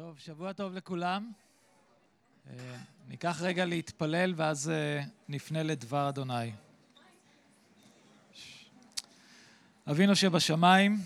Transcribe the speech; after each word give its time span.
טוב, 0.00 0.18
שבוע 0.18 0.52
טוב 0.52 0.74
לכולם. 0.74 1.32
אה, 2.50 2.76
ניקח 3.08 3.38
רגע 3.40 3.64
להתפלל 3.64 4.34
ואז 4.36 4.70
אה, 4.70 5.02
נפנה 5.28 5.62
לדבר 5.62 6.08
אדוני. 6.08 6.52
אבינו 9.90 10.16
שבשמיים, 10.16 11.00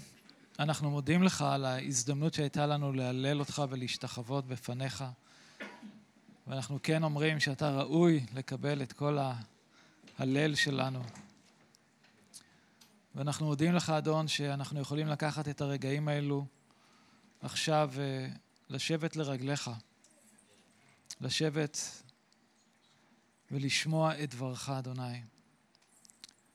אנחנו 0.59 0.91
מודים 0.91 1.22
לך 1.22 1.43
על 1.43 1.65
ההזדמנות 1.65 2.35
שהייתה 2.35 2.67
לנו 2.67 2.93
להלל 2.93 3.41
אותך 3.41 3.62
ולהשתחוות 3.69 4.46
בפניך. 4.46 5.04
ואנחנו 6.46 6.79
כן 6.82 7.02
אומרים 7.04 7.40
שאתה 7.40 7.70
ראוי 7.70 8.26
לקבל 8.34 8.82
את 8.82 8.92
כל 8.92 9.18
ההלל 10.18 10.54
שלנו. 10.54 11.02
ואנחנו 13.14 13.46
מודים 13.46 13.74
לך, 13.74 13.90
אדון, 13.90 14.29
שאנחנו 14.29 14.80
יכולים 14.80 15.06
לקחת 15.06 15.48
את 15.48 15.61
הרגעים 15.61 16.08
האלו 16.08 16.46
עכשיו 17.42 17.90
אה, 17.98 18.29
לשבת 18.69 19.17
לרגליך, 19.17 19.71
לשבת 21.21 21.79
ולשמוע 23.50 24.22
את 24.22 24.31
דברך, 24.31 24.68
אדוני. 24.68 25.22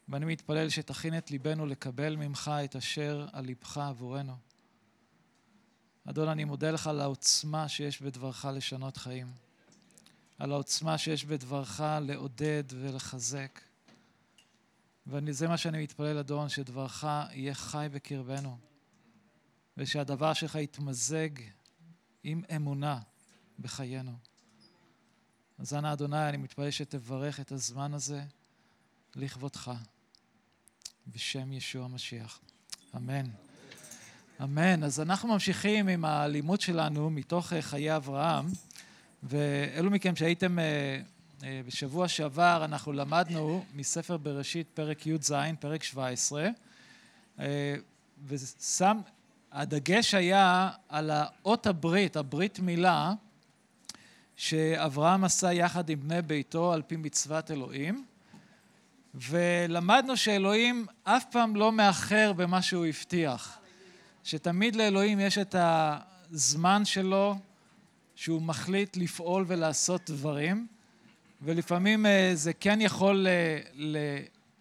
ואני 0.10 0.26
מתפלל 0.26 0.70
שתכין 0.70 1.18
את 1.18 1.32
ליבנו 1.32 1.66
לקבל 1.66 2.16
ממך 2.16 2.52
את 2.64 2.76
אשר 2.76 3.28
על 3.34 3.46
ליבך 3.46 3.78
עבורנו. 3.78 4.36
אדון, 6.06 6.30
אני 6.30 6.44
מודה 6.44 6.72
לך 6.72 6.88
על 6.88 7.02
העוצמה 7.02 7.70
שיש 7.70 8.02
בדברך 8.02 8.46
לשנות 8.46 8.98
חיים, 8.98 9.28
על 10.40 10.52
העוצמה 10.52 10.98
שיש 10.98 11.26
בדברך 11.26 11.82
לעודד 12.02 12.64
ולחזק. 12.70 13.62
וזה 15.08 15.48
מה 15.48 15.58
שאני 15.58 15.84
מתפלל, 15.84 16.18
אדון, 16.18 16.50
שדברך 16.50 17.06
יהיה 17.32 17.54
חי 17.54 17.88
בקרבנו, 17.92 18.58
ושהדבר 19.78 20.34
שלך 20.34 20.56
יתמזג 20.56 21.30
עם 22.24 22.42
אמונה 22.56 23.00
בחיינו. 23.60 24.12
אז 25.60 25.74
אנא 25.74 25.94
אדוני, 25.94 26.30
אני 26.30 26.38
מתפלל 26.38 26.72
שתברך 26.72 27.40
את 27.40 27.52
הזמן 27.52 27.94
הזה 27.94 28.24
לכבודך, 29.16 29.72
בשם 31.08 31.52
ישוע 31.52 31.86
המשיח. 31.86 32.40
אמן. 32.96 33.26
אמן. 34.44 34.84
אז 34.84 35.00
אנחנו 35.00 35.30
ממשיכים 35.30 35.88
עם 35.88 36.06
הלימוד 36.06 36.62
שלנו 36.62 37.10
מתוך 37.10 37.54
אה, 37.54 37.62
חיי 37.62 37.96
אברהם, 37.96 38.46
ואלו 39.24 39.92
מכם 39.92 40.16
שהייתם 40.16 40.60
אה, 40.60 41.02
אה, 41.44 41.62
בשבוע 41.66 42.08
שעבר, 42.08 42.62
אנחנו 42.66 42.94
למדנו 42.94 43.66
מספר 43.76 44.18
בראשית, 44.18 44.68
פרק 44.74 45.08
י"ז, 45.08 45.34
פרק 45.60 45.84
17, 45.84 46.50
ושם, 48.28 48.98
הדגש 49.52 50.14
היה 50.14 50.70
על 50.90 51.12
האות 51.14 51.68
הברית, 51.68 52.16
הברית 52.16 52.60
מילה, 52.60 53.14
שאברהם 54.36 55.24
עשה 55.24 55.54
יחד 55.54 55.90
עם 55.90 56.00
בני 56.00 56.22
ביתו 56.22 56.74
על 56.74 56.82
פי 56.82 56.96
מצוות 56.96 57.52
אלוהים, 57.52 58.06
ולמדנו 59.16 60.18
שאלוהים 60.18 60.86
אף 61.04 61.26
פעם 61.32 61.56
לא 61.56 61.72
מאחר 61.72 62.34
במה 62.34 62.62
שהוא 62.62 62.86
הבטיח, 62.86 63.58
שתמיד 64.24 64.76
לאלוהים 64.76 65.20
יש 65.20 65.38
את 65.38 65.56
הזמן 65.60 66.86
שלו, 66.86 67.36
שהוא 68.16 68.42
מחליט 68.42 68.98
לפעול 68.98 69.46
ולעשות 69.48 70.10
דברים, 70.12 70.68
ולפעמים 71.42 72.06
אה, 72.06 72.32
זה 72.34 72.54
כן 72.54 72.82
יכול 72.82 73.28
אה, 73.28 73.60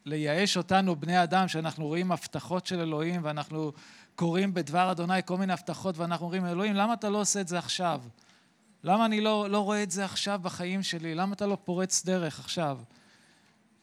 לייאש 0.07 0.57
אותנו, 0.57 0.97
בני 0.97 1.23
אדם, 1.23 1.49
שאנחנו 1.49 1.87
רואים 1.87 2.13
הבטחות 2.13 2.67
של 2.67 2.81
אלוהים 2.81 3.21
ואנחנו 3.25 3.73
קוראים 4.19 4.55
בדבר 4.55 4.91
אדוני 4.91 5.23
כל 5.25 5.37
מיני 5.39 5.53
הבטחות 5.53 5.99
ואנחנו 5.99 6.27
אומרים, 6.27 6.47
אלוהים, 6.47 6.75
למה 6.75 6.93
אתה 6.93 7.09
לא 7.09 7.21
עושה 7.21 7.41
את 7.41 7.49
זה 7.49 7.59
עכשיו? 7.59 8.03
למה 8.85 9.07
אני 9.07 9.21
לא, 9.21 9.51
לא 9.51 9.61
רואה 9.61 9.83
את 9.83 9.91
זה 9.91 10.05
עכשיו 10.05 10.41
בחיים 10.43 10.83
שלי? 10.83 11.15
למה 11.15 11.35
אתה 11.35 11.47
לא 11.47 11.59
פורץ 11.65 12.05
דרך 12.05 12.41
עכשיו? 12.41 12.79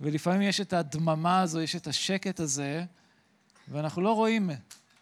ולפעמים 0.01 0.41
יש 0.41 0.61
את 0.61 0.73
הדממה 0.73 1.41
הזו, 1.41 1.61
יש 1.61 1.75
את 1.75 1.87
השקט 1.87 2.39
הזה, 2.39 2.85
ואנחנו 3.67 4.01
לא 4.01 4.11
רואים, 4.11 4.49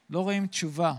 לא 0.09 0.19
רואים 0.19 0.47
תשובה. 0.47 0.93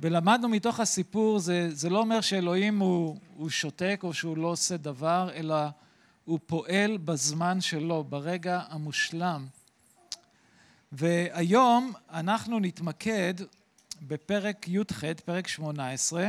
ולמדנו 0.00 0.48
מתוך 0.48 0.80
הסיפור, 0.80 1.38
זה, 1.38 1.68
זה 1.70 1.90
לא 1.90 1.98
אומר 1.98 2.20
שאלוהים 2.20 2.78
הוא, 2.78 3.16
הוא 3.36 3.50
שותק 3.50 4.00
או 4.02 4.14
שהוא 4.14 4.36
לא 4.36 4.46
עושה 4.46 4.76
דבר, 4.76 5.30
אלא 5.34 5.56
הוא 6.24 6.38
פועל 6.46 6.96
בזמן 6.96 7.60
שלו, 7.60 8.04
ברגע 8.04 8.62
המושלם. 8.68 9.46
והיום 10.92 11.92
אנחנו 12.10 12.58
נתמקד 12.58 13.34
בפרק 14.02 14.68
י"ח, 14.68 15.04
פרק 15.24 15.48
18, 15.48 16.28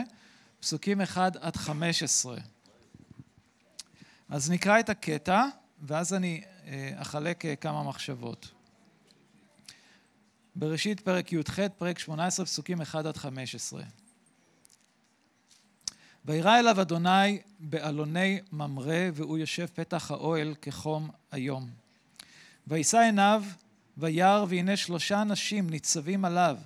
פסוקים 0.59 1.01
1 1.01 1.35
עד 1.35 1.55
15. 1.55 2.37
אז 4.29 4.51
נקרא 4.51 4.79
את 4.79 4.89
הקטע, 4.89 5.43
ואז 5.81 6.13
אני 6.13 6.41
אה, 6.67 6.91
אחלק 6.95 7.45
אה, 7.45 7.55
כמה 7.55 7.83
מחשבות. 7.83 8.51
בראשית 10.55 10.99
פרק 10.99 11.33
י"ח, 11.33 11.59
פרק 11.77 11.99
18, 11.99 12.45
פסוקים 12.45 12.81
1 12.81 13.05
עד 13.05 13.17
15. 13.17 13.83
וירא 16.25 16.59
אליו 16.59 16.81
אדוני 16.81 17.39
באלוני 17.59 18.39
ממרא, 18.51 19.09
והוא 19.13 19.37
יושב 19.37 19.65
פתח 19.65 20.11
האוהל 20.11 20.55
כחום 20.61 21.09
היום. 21.31 21.69
וישא 22.67 22.97
עיניו 22.97 23.43
וירא 23.99 24.45
והנה 24.47 24.77
שלושה 24.77 25.21
אנשים 25.21 25.69
ניצבים 25.69 26.25
עליו. 26.25 26.57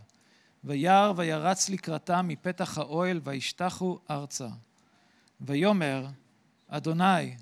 וירא 0.63 1.13
וירץ 1.15 1.69
לקראתם 1.69 2.27
מפתח 2.27 2.77
האוהל 2.77 3.21
וישתחו 3.23 3.99
ארצה. 4.09 4.47
ויאמר 5.41 6.07
אדוני 6.67 7.35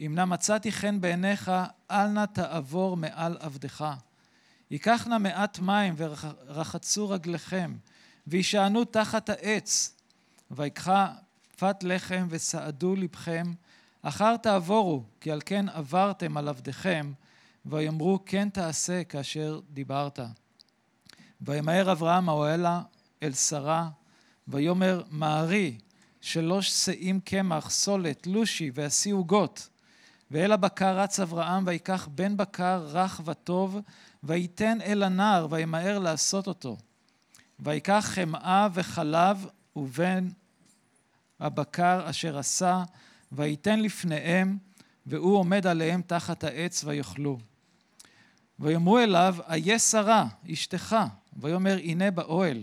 אם 0.00 0.14
נא 0.14 0.24
מצאתי 0.24 0.72
חן 0.72 1.00
בעיניך 1.00 1.50
אל 1.90 2.06
נא 2.06 2.24
תעבור 2.26 2.96
מעל 2.96 3.36
עבדך. 3.40 3.84
ייקח 4.70 5.06
נא 5.06 5.18
מעט 5.18 5.58
מים 5.58 5.94
ורחצו 5.96 7.08
רגליכם 7.08 7.76
וישענו 8.26 8.84
תחת 8.84 9.28
העץ 9.28 9.96
ויקחה 10.50 11.12
פת 11.56 11.76
לחם 11.82 12.26
וסעדו 12.30 12.96
לבכם 12.96 13.52
אחר 14.02 14.36
תעבורו 14.36 15.02
כי 15.20 15.32
על 15.32 15.40
כן 15.44 15.68
עברתם 15.68 16.36
על 16.36 16.48
עבדכם 16.48 17.12
ויאמרו 17.66 18.18
כן 18.26 18.48
תעשה 18.48 19.04
כאשר 19.04 19.60
דיברת. 19.70 20.18
וימהר 21.40 21.92
אברהם 21.92 22.28
האוהלה 22.28 22.82
אל 23.22 23.32
שרה, 23.32 23.88
ויאמר 24.48 25.02
מהרי 25.10 25.78
שלוש 26.20 26.70
שאים 26.70 27.20
קמח, 27.20 27.70
סולת, 27.70 28.26
לושי 28.26 28.70
ועשי 28.74 29.10
עוגות. 29.10 29.68
ואל 30.30 30.52
הבקר 30.52 30.98
רץ 30.98 31.20
אברהם 31.20 31.66
ויקח 31.66 32.08
בן 32.14 32.36
בקר 32.36 32.86
רך 32.86 33.20
וטוב, 33.24 33.80
וייתן 34.22 34.78
אל 34.80 35.02
הנער 35.02 35.46
וימהר 35.50 35.98
לעשות 35.98 36.46
אותו. 36.46 36.76
ויקח 37.60 38.04
חמאה 38.08 38.68
וחלב 38.74 39.46
ובן 39.76 40.28
הבקר 41.40 42.10
אשר 42.10 42.38
עשה, 42.38 42.82
וייתן 43.32 43.80
לפניהם, 43.80 44.58
והוא 45.08 45.36
עומד 45.36 45.66
עליהם 45.66 46.02
תחת 46.02 46.44
העץ 46.44 46.84
ויאכלו. 46.84 47.38
ויאמרו 48.58 48.98
אליו, 48.98 49.36
איה 49.50 49.78
שרה, 49.78 50.26
אשתך, 50.52 50.96
ויאמר, 51.36 51.78
הנה 51.82 52.10
באוהל. 52.10 52.62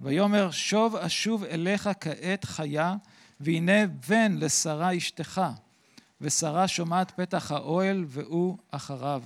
ויאמר, 0.00 0.50
שוב 0.50 0.96
אשוב 0.96 1.44
אליך 1.44 1.90
כעת 2.00 2.44
חיה, 2.44 2.94
והנה 3.40 3.86
בן 4.08 4.36
לשרה 4.38 4.96
אשתך. 4.96 5.42
ושרה 6.20 6.68
שומעת 6.68 7.10
פתח 7.10 7.52
האוהל, 7.52 8.04
והוא 8.08 8.58
אחריו. 8.70 9.22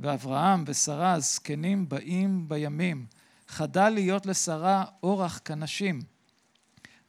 ואברהם 0.00 0.64
ושרה 0.66 1.12
הזקנים 1.12 1.88
באים 1.88 2.48
בימים, 2.48 3.06
חדל 3.48 3.88
להיות 3.88 4.26
לשרה 4.26 4.84
אורח 5.02 5.40
כנשים. 5.44 6.00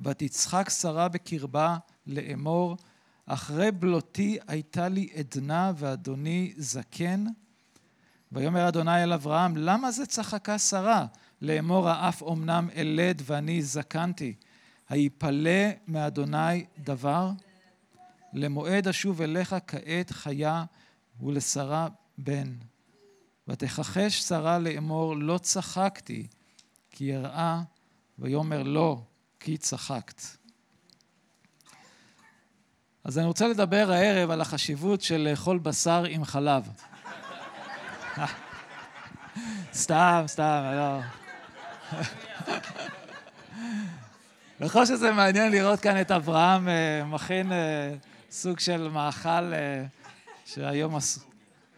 ותצחק 0.02 0.70
שרה 0.70 1.08
בקרבה 1.08 1.78
לאמור, 2.08 2.78
אחרי 3.26 3.72
בלותי 3.72 4.38
הייתה 4.48 4.88
לי 4.88 5.10
עדנה 5.16 5.72
ואדוני 5.76 6.54
זקן, 6.58 7.26
ויאמר 8.32 8.68
אדוני 8.68 9.04
אל 9.04 9.14
אברהם, 9.14 9.58
למה 9.58 9.92
זה 9.92 10.06
צחקה 10.06 10.60
שרה? 10.60 11.06
לאמור 11.42 11.90
האף 11.90 12.24
אמנם 12.24 12.70
אלד 12.76 13.22
ואני 13.26 13.62
זקנתי. 13.62 14.34
היפלא 14.90 15.70
מאדוני 15.88 16.66
דבר? 16.78 17.32
למועד 18.34 18.88
אשוב 18.88 19.22
אליך 19.22 19.56
כעת 19.68 20.10
חיה 20.12 20.64
ולשרה 21.22 21.88
בן. 22.18 22.54
ותכחש 23.48 24.20
שרה 24.20 24.60
לאמור 24.60 25.16
לא 25.16 25.38
צחקתי 25.38 26.28
כי 26.92 27.04
יראה 27.06 27.62
ויאמר 28.20 28.64
לא 28.64 29.02
כי 29.40 29.58
צחקת. 29.58 30.22
אז 33.04 33.18
אני 33.18 33.28
רוצה 33.28 33.48
לדבר 33.48 33.92
הערב 33.92 34.32
על 34.32 34.42
החשיבות 34.42 35.02
של 35.02 35.28
לאכול 35.32 35.60
בשר 35.60 36.04
עם 36.10 36.26
חלב. 36.26 36.70
סתם, 39.74 40.24
סתם, 40.28 40.62
לא. 40.76 41.00
בכל 44.60 44.86
שזה 44.86 45.12
מעניין 45.12 45.52
לראות 45.52 45.80
כאן 45.80 46.02
את 46.02 46.12
אברהם 46.12 46.68
אה, 46.68 47.04
מכין 47.06 47.52
אה, 47.52 47.94
סוג 48.32 48.60
של 48.60 48.88
מאכל 48.88 49.54
אה, 49.54 49.86
שהיום 50.46 50.96
עשו. 50.96 51.22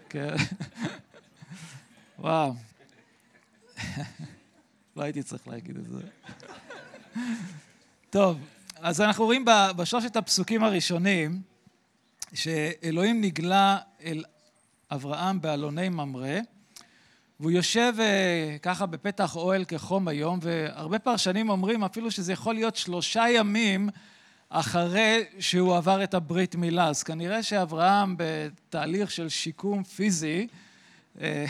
כן. 0.09 0.35
וואו. 2.19 2.53
לא 4.95 5.03
הייתי 5.03 5.23
צריך 5.23 5.47
להגיד 5.47 5.77
את 5.77 5.85
זה. 5.89 6.01
טוב, 8.09 8.39
אז 8.83 9.01
אנחנו 9.01 9.25
רואים 9.25 9.45
בשלושת 9.75 10.15
הפסוקים 10.15 10.63
הראשונים 10.63 11.41
שאלוהים 12.33 13.21
נגלה 13.21 13.77
אל 14.03 14.23
אברהם 14.91 15.41
באלוני 15.41 15.89
ממרא, 15.89 16.39
והוא 17.39 17.51
יושב 17.51 17.93
אה, 17.99 18.57
ככה 18.61 18.85
בפתח 18.85 19.35
אוהל 19.35 19.65
כחום 19.65 20.07
היום, 20.07 20.39
והרבה 20.41 20.99
פרשנים 20.99 21.49
אומרים 21.49 21.83
אפילו 21.83 22.11
שזה 22.11 22.33
יכול 22.33 22.55
להיות 22.55 22.75
שלושה 22.75 23.25
ימים 23.29 23.89
אחרי 24.49 25.23
שהוא 25.39 25.75
עבר 25.75 26.03
את 26.03 26.13
הברית 26.13 26.55
מילה. 26.55 26.87
אז 26.87 27.03
כנראה 27.03 27.43
שאברהם 27.43 28.15
בתהליך 28.17 29.11
של 29.11 29.29
שיקום 29.29 29.83
פיזי, 29.83 30.47
אה, 31.21 31.45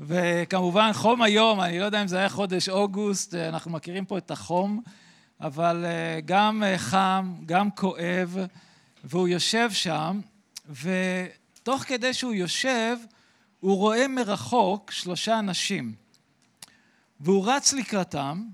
וכמובן 0.00 0.90
חום 0.92 1.22
היום, 1.22 1.60
אני 1.60 1.78
לא 1.78 1.84
יודע 1.84 2.02
אם 2.02 2.08
זה 2.08 2.18
היה 2.18 2.28
חודש 2.28 2.68
אוגוסט, 2.68 3.34
אנחנו 3.34 3.70
מכירים 3.70 4.04
פה 4.04 4.18
את 4.18 4.30
החום, 4.30 4.82
אבל 5.40 5.84
גם 6.24 6.62
חם, 6.76 7.34
גם 7.46 7.70
כואב, 7.70 8.36
והוא 9.04 9.28
יושב 9.28 9.70
שם, 9.72 10.20
ותוך 10.68 11.82
כדי 11.82 12.14
שהוא 12.14 12.34
יושב, 12.34 12.96
הוא 13.60 13.76
רואה 13.76 14.08
מרחוק 14.08 14.90
שלושה 14.90 15.38
אנשים, 15.38 15.94
והוא 17.20 17.50
רץ 17.50 17.72
לקראתם, 17.72 18.46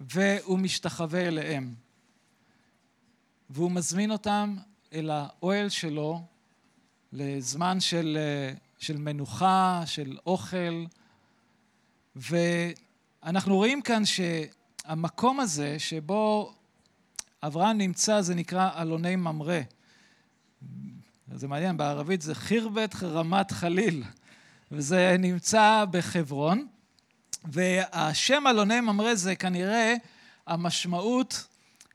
והוא 0.00 0.58
משתחווה 0.58 1.20
אליהם. 1.20 1.74
והוא 3.50 3.70
מזמין 3.70 4.10
אותם 4.10 4.56
אל 4.92 5.10
האוהל 5.10 5.68
שלו 5.68 6.22
לזמן 7.12 7.80
של, 7.80 8.18
של 8.78 8.96
מנוחה, 8.96 9.82
של 9.86 10.16
אוכל, 10.26 10.84
ואנחנו 12.16 13.56
רואים 13.56 13.82
כאן 13.82 14.02
שהמקום 14.86 15.40
הזה 15.40 15.78
שבו 15.78 16.52
אברהם 17.42 17.78
נמצא 17.78 18.20
זה 18.20 18.34
נקרא 18.34 18.82
אלוני 18.82 19.16
ממרא. 19.16 19.60
זה 21.34 21.48
מעניין, 21.48 21.76
בערבית 21.76 22.22
זה 22.22 22.34
חירבת 22.34 22.94
רמת 23.02 23.50
חליל, 23.50 24.04
וזה 24.72 25.16
נמצא 25.18 25.84
בחברון. 25.90 26.66
והשם 27.44 28.44
אלוני 28.50 28.80
ממרא 28.80 29.14
זה 29.14 29.36
כנראה 29.36 29.94
המשמעות 30.46 31.46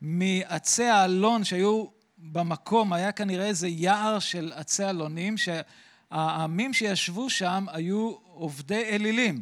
מעצי 0.02 0.84
האלון 0.84 1.44
שהיו 1.44 1.86
במקום, 2.18 2.94
היה 2.94 3.12
כנראה 3.12 3.46
איזה 3.46 3.68
יער 3.68 4.20
של 4.20 4.52
עצי 4.56 4.90
אלונים, 4.90 5.36
שהעמים 5.38 6.74
שישבו 6.74 7.30
שם 7.30 7.66
היו 7.72 8.14
עובדי 8.24 8.84
אלילים, 8.90 9.42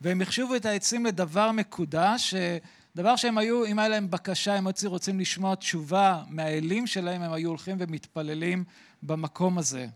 והם 0.00 0.20
החשיבו 0.20 0.56
את 0.56 0.66
העצים 0.66 1.06
לדבר 1.06 1.52
מקודש, 1.52 2.34
דבר 2.96 3.16
שהם 3.16 3.38
היו, 3.38 3.66
אם 3.66 3.78
היה 3.78 3.88
להם 3.88 4.10
בקשה, 4.10 4.54
הם 4.54 4.66
היו 4.66 4.90
רוצים 4.90 5.20
לשמוע 5.20 5.54
תשובה 5.54 6.22
מהאלים 6.28 6.86
שלהם, 6.86 7.22
הם 7.22 7.32
היו 7.32 7.48
הולכים 7.48 7.76
ומתפללים 7.80 8.64
במקום 9.02 9.58
הזה. 9.58 9.86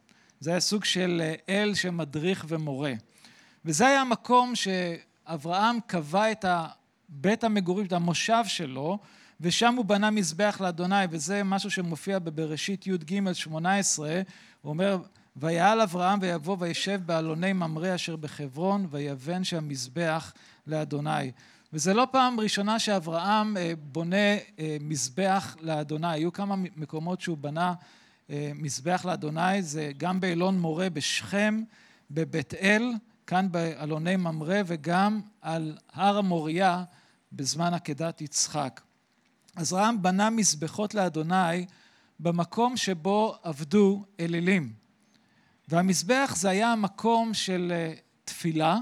זה 0.40 0.50
היה 0.50 0.60
סוג 0.60 0.84
של 0.84 1.22
אה, 1.24 1.34
אל 1.48 1.74
שמדריך 1.74 2.44
ומורה. 2.48 2.92
וזה 3.64 3.86
היה 3.86 4.00
המקום 4.00 4.52
שאברהם 4.54 5.76
קבע 5.86 6.32
את 6.32 6.44
בית 7.08 7.44
המגורים, 7.44 7.86
את 7.86 7.92
המושב 7.92 8.42
שלו, 8.46 8.98
ושם 9.40 9.74
הוא 9.74 9.84
בנה 9.84 10.10
מזבח 10.10 10.56
לאדוני, 10.60 11.04
וזה 11.10 11.44
משהו 11.44 11.70
שמופיע 11.70 12.18
בבראשית 12.18 12.86
י"ג 12.86 13.32
18, 13.32 14.22
הוא 14.62 14.70
אומר, 14.70 14.98
ויעל 15.36 15.80
אברהם 15.80 16.18
ויבוא 16.22 16.56
וישב 16.58 17.00
באלוני 17.06 17.52
ממרא 17.52 17.94
אשר 17.94 18.16
בחברון, 18.16 18.86
ויבן 18.90 19.44
שם 19.44 19.68
מזבח 19.68 20.32
לאדוני. 20.66 21.30
וזה 21.72 21.94
לא 21.94 22.06
פעם 22.10 22.40
ראשונה 22.40 22.78
שאברהם 22.78 23.56
אה, 23.56 23.72
בונה 23.76 24.16
אה, 24.58 24.76
מזבח 24.80 25.56
לאדוני, 25.60 26.12
היו 26.12 26.32
כמה 26.32 26.54
מקומות 26.56 27.20
שהוא 27.20 27.38
בנה 27.38 27.74
אה, 28.30 28.52
מזבח 28.54 29.04
לאדוני, 29.04 29.62
זה 29.62 29.92
גם 29.96 30.20
באלון 30.20 30.58
מורה 30.58 30.90
בשכם, 30.90 31.62
בבית 32.10 32.54
אל, 32.54 32.92
כאן 33.26 33.52
באלוני 33.52 34.16
ממרא, 34.16 34.62
וגם 34.66 35.20
על 35.40 35.78
הר 35.92 36.18
המוריה 36.18 36.84
בזמן 37.32 37.74
עקדת 37.74 38.20
יצחק. 38.20 38.80
אז 39.56 39.72
רם 39.72 40.02
בנה 40.02 40.30
מזבחות 40.30 40.94
לאדוני 40.94 41.66
במקום 42.20 42.76
שבו 42.76 43.36
עבדו 43.42 44.04
אלילים. 44.20 44.72
והמזבח 45.68 46.34
זה 46.36 46.50
היה 46.50 46.72
המקום 46.72 47.34
של 47.34 47.72
תפילה, 48.24 48.78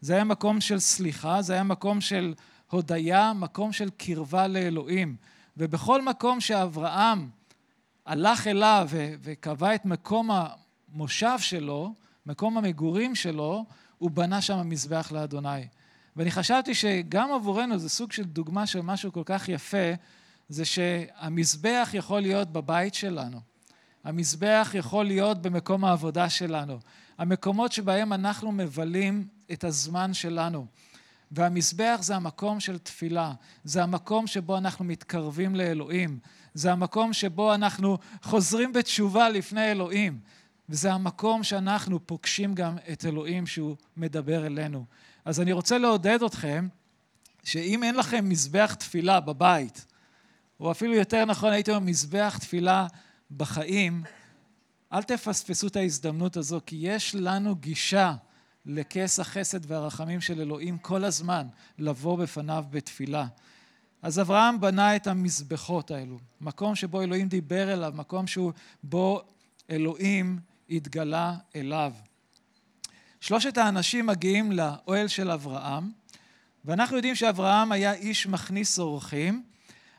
זה 0.00 0.14
היה 0.14 0.24
מקום 0.24 0.60
של 0.60 0.78
סליחה, 0.78 1.42
זה 1.42 1.52
היה 1.52 1.62
מקום 1.62 2.00
של 2.00 2.34
הודיה, 2.70 3.32
מקום 3.32 3.72
של 3.72 3.90
קרבה 3.96 4.46
לאלוהים. 4.46 5.16
ובכל 5.56 6.02
מקום 6.02 6.40
שאברהם 6.40 7.28
הלך 8.06 8.46
אליו 8.46 8.88
וקבע 9.22 9.74
את 9.74 9.84
מקום 9.84 10.30
המושב 10.30 11.38
שלו, 11.38 11.94
מקום 12.26 12.58
המגורים 12.58 13.14
שלו, 13.14 13.64
הוא 13.98 14.10
בנה 14.10 14.40
שם 14.40 14.68
מזבח 14.68 15.12
לאדוני. 15.12 15.66
ואני 16.16 16.30
חשבתי 16.30 16.74
שגם 16.74 17.32
עבורנו 17.32 17.78
זה 17.78 17.88
סוג 17.88 18.12
של 18.12 18.24
דוגמה 18.24 18.66
של 18.66 18.80
משהו 18.80 19.12
כל 19.12 19.22
כך 19.24 19.48
יפה, 19.48 19.92
זה 20.48 20.64
שהמזבח 20.64 21.90
יכול 21.92 22.20
להיות 22.20 22.52
בבית 22.52 22.94
שלנו. 22.94 23.40
המזבח 24.04 24.70
יכול 24.74 25.04
להיות 25.04 25.42
במקום 25.42 25.84
העבודה 25.84 26.30
שלנו. 26.30 26.78
המקומות 27.18 27.72
שבהם 27.72 28.12
אנחנו 28.12 28.52
מבלים 28.52 29.28
את 29.52 29.64
הזמן 29.64 30.14
שלנו. 30.14 30.66
והמזבח 31.30 31.98
זה 32.02 32.16
המקום 32.16 32.60
של 32.60 32.78
תפילה, 32.78 33.32
זה 33.64 33.82
המקום 33.82 34.26
שבו 34.26 34.58
אנחנו 34.58 34.84
מתקרבים 34.84 35.54
לאלוהים, 35.54 36.18
זה 36.54 36.72
המקום 36.72 37.12
שבו 37.12 37.54
אנחנו 37.54 37.98
חוזרים 38.22 38.72
בתשובה 38.72 39.28
לפני 39.28 39.70
אלוהים, 39.70 40.20
וזה 40.68 40.92
המקום 40.92 41.42
שאנחנו 41.42 42.06
פוגשים 42.06 42.54
גם 42.54 42.76
את 42.92 43.04
אלוהים 43.04 43.46
שהוא 43.46 43.76
מדבר 43.96 44.46
אלינו. 44.46 44.84
אז 45.24 45.40
אני 45.40 45.52
רוצה 45.52 45.78
לעודד 45.78 46.22
אתכם, 46.22 46.68
שאם 47.44 47.84
אין 47.84 47.94
לכם 47.94 48.28
מזבח 48.28 48.74
תפילה 48.78 49.20
בבית, 49.20 49.86
או 50.60 50.70
אפילו 50.70 50.94
יותר 50.94 51.24
נכון 51.24 51.52
הייתי 51.52 51.70
אומר 51.70 51.80
מזבח 51.80 52.38
תפילה 52.40 52.86
בחיים, 53.36 54.02
אל 54.92 55.02
תפספסו 55.02 55.66
את 55.66 55.76
ההזדמנות 55.76 56.36
הזו, 56.36 56.60
כי 56.66 56.76
יש 56.80 57.14
לנו 57.14 57.56
גישה 57.56 58.14
לכס 58.66 59.20
החסד 59.20 59.70
והרחמים 59.70 60.20
של 60.20 60.40
אלוהים 60.40 60.78
כל 60.78 61.04
הזמן, 61.04 61.46
לבוא 61.78 62.18
בפניו 62.18 62.64
בתפילה. 62.70 63.26
אז 64.02 64.20
אברהם 64.20 64.60
בנה 64.60 64.96
את 64.96 65.06
המזבחות 65.06 65.90
האלו, 65.90 66.18
מקום 66.40 66.74
שבו 66.74 67.02
אלוהים 67.02 67.28
דיבר 67.28 67.72
אליו, 67.72 67.92
מקום 67.96 68.26
שבו 68.26 69.22
אלוהים 69.70 70.38
התגלה 70.70 71.34
אליו. 71.56 71.92
שלושת 73.20 73.58
האנשים 73.58 74.06
מגיעים 74.06 74.52
לאוהל 74.52 75.08
של 75.08 75.30
אברהם, 75.30 75.90
ואנחנו 76.64 76.96
יודעים 76.96 77.14
שאברהם 77.14 77.72
היה 77.72 77.92
איש 77.92 78.26
מכניס 78.26 78.78
אורחים, 78.78 79.42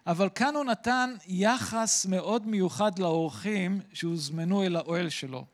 אבל 0.08 0.30
כאן 0.36 0.56
הוא 0.56 0.66
נתן 0.66 1.14
יחס 1.28 2.06
מאוד 2.06 2.48
מיוחד 2.48 3.00
לאורחים 3.00 3.82
שהוזמנו 3.94 4.64
אל 4.64 4.76
האוהל 4.76 5.10
שלו. 5.10 5.46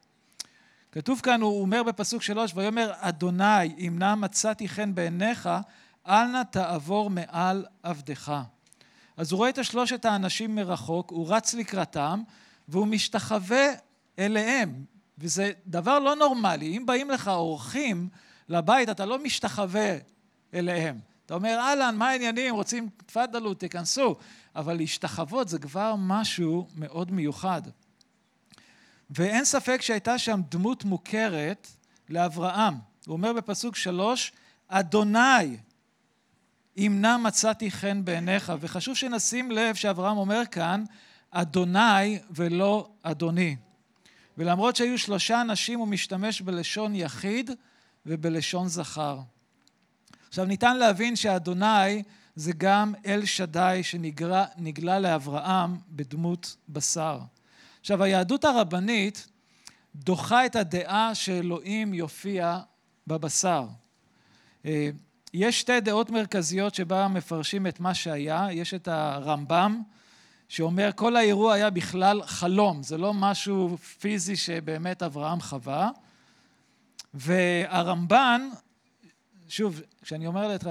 כתוב 0.97 1.19
כאן, 1.23 1.41
הוא 1.41 1.61
אומר 1.61 1.83
בפסוק 1.83 2.21
שלוש, 2.21 2.51
ויאמר 2.55 2.91
אדוני 2.95 3.65
אם 3.77 3.95
נא 3.99 4.15
מצאתי 4.15 4.69
חן 4.69 4.95
בעיניך, 4.95 5.49
אל 6.07 6.27
נא 6.27 6.43
תעבור 6.43 7.09
מעל 7.09 7.65
עבדך. 7.83 8.41
אז 9.17 9.31
הוא 9.31 9.37
רואה 9.37 9.49
את 9.49 9.57
השלושת 9.57 10.05
האנשים 10.05 10.55
מרחוק, 10.55 11.11
הוא 11.11 11.33
רץ 11.35 11.53
לקראתם, 11.53 12.21
והוא 12.67 12.87
משתחווה 12.87 13.65
אליהם. 14.19 14.85
וזה 15.17 15.51
דבר 15.67 15.99
לא 15.99 16.15
נורמלי. 16.15 16.77
אם 16.77 16.85
באים 16.85 17.09
לך 17.09 17.27
אורחים 17.27 18.09
לבית, 18.49 18.89
אתה 18.89 19.05
לא 19.05 19.23
משתחווה 19.23 19.97
אליהם. 20.53 20.99
אתה 21.25 21.33
אומר, 21.33 21.57
אהלן, 21.59 21.95
מה 21.95 22.09
העניינים? 22.09 22.55
רוצים, 22.55 22.89
תפאדלו, 23.05 23.53
תיכנסו. 23.53 24.15
אבל 24.55 24.77
להשתחוות 24.77 25.49
זה 25.49 25.59
כבר 25.59 25.95
משהו 25.97 26.67
מאוד 26.75 27.11
מיוחד. 27.11 27.61
ואין 29.09 29.45
ספק 29.45 29.81
שהייתה 29.81 30.17
שם 30.17 30.41
דמות 30.49 30.83
מוכרת 30.83 31.67
לאברהם. 32.09 32.73
הוא 33.05 33.13
אומר 33.13 33.33
בפסוק 33.33 33.75
שלוש, 33.75 34.31
אדוני, 34.67 35.57
אם 36.77 36.97
נא 37.01 37.17
מצאתי 37.17 37.71
חן 37.71 38.05
בעיניך. 38.05 38.53
וחשוב 38.59 38.95
שנשים 38.95 39.51
לב 39.51 39.75
שאברהם 39.75 40.17
אומר 40.17 40.41
כאן, 40.51 40.83
אדוני 41.31 42.19
ולא 42.31 42.89
אדוני. 43.03 43.55
ולמרות 44.37 44.75
שהיו 44.75 44.97
שלושה 44.97 45.41
אנשים, 45.41 45.79
הוא 45.79 45.87
משתמש 45.87 46.41
בלשון 46.41 46.95
יחיד 46.95 47.51
ובלשון 48.05 48.67
זכר. 48.67 49.19
עכשיו, 50.27 50.45
ניתן 50.45 50.77
להבין 50.77 51.15
שאדוני 51.15 52.03
זה 52.35 52.51
גם 52.57 52.93
אל 53.05 53.25
שדי 53.25 53.79
שנגלה 53.83 54.99
לאברהם 54.99 55.77
בדמות 55.89 56.55
בשר. 56.69 57.19
עכשיו, 57.87 58.03
היהדות 58.03 58.45
הרבנית 58.45 59.27
דוחה 59.95 60.45
את 60.45 60.55
הדעה 60.55 61.15
שאלוהים 61.15 61.93
יופיע 61.93 62.59
בבשר. 63.07 63.65
אה, 64.65 64.89
יש 65.33 65.59
שתי 65.59 65.79
דעות 65.79 66.09
מרכזיות 66.09 66.75
שבה 66.75 67.07
מפרשים 67.07 67.67
את 67.67 67.79
מה 67.79 67.93
שהיה. 67.93 68.47
יש 68.51 68.73
את 68.73 68.87
הרמב"ם, 68.87 69.81
שאומר 70.49 70.89
כל 70.95 71.15
האירוע 71.15 71.53
היה 71.53 71.69
בכלל 71.69 72.21
חלום, 72.25 72.83
זה 72.83 72.97
לא 72.97 73.13
משהו 73.13 73.77
פיזי 73.99 74.35
שבאמת 74.35 75.03
אברהם 75.03 75.41
חווה. 75.41 75.89
והרמב"ן, 77.13 78.49
שוב, 79.47 79.81
כשאני 80.01 80.27
אומר 80.27 80.47
לך, 80.47 80.69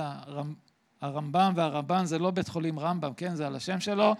הרמב"ם 1.00 1.52
והרמב"ן 1.56 2.04
זה 2.04 2.18
לא 2.18 2.30
בית 2.30 2.48
חולים 2.48 2.78
רמב"ם, 2.78 3.14
כן? 3.14 3.34
זה 3.34 3.46
על 3.46 3.56
השם 3.56 3.80
שלו. 3.80 4.14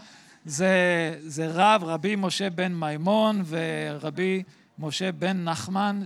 זה, 0.47 1.19
זה 1.21 1.49
רב, 1.51 1.85
רבי 1.85 2.17
משה 2.17 2.51
בן 2.51 2.75
מימון 2.75 3.43
ורבי 3.47 4.43
משה 4.79 5.13
בן 5.13 5.45
נחמן, 5.45 6.03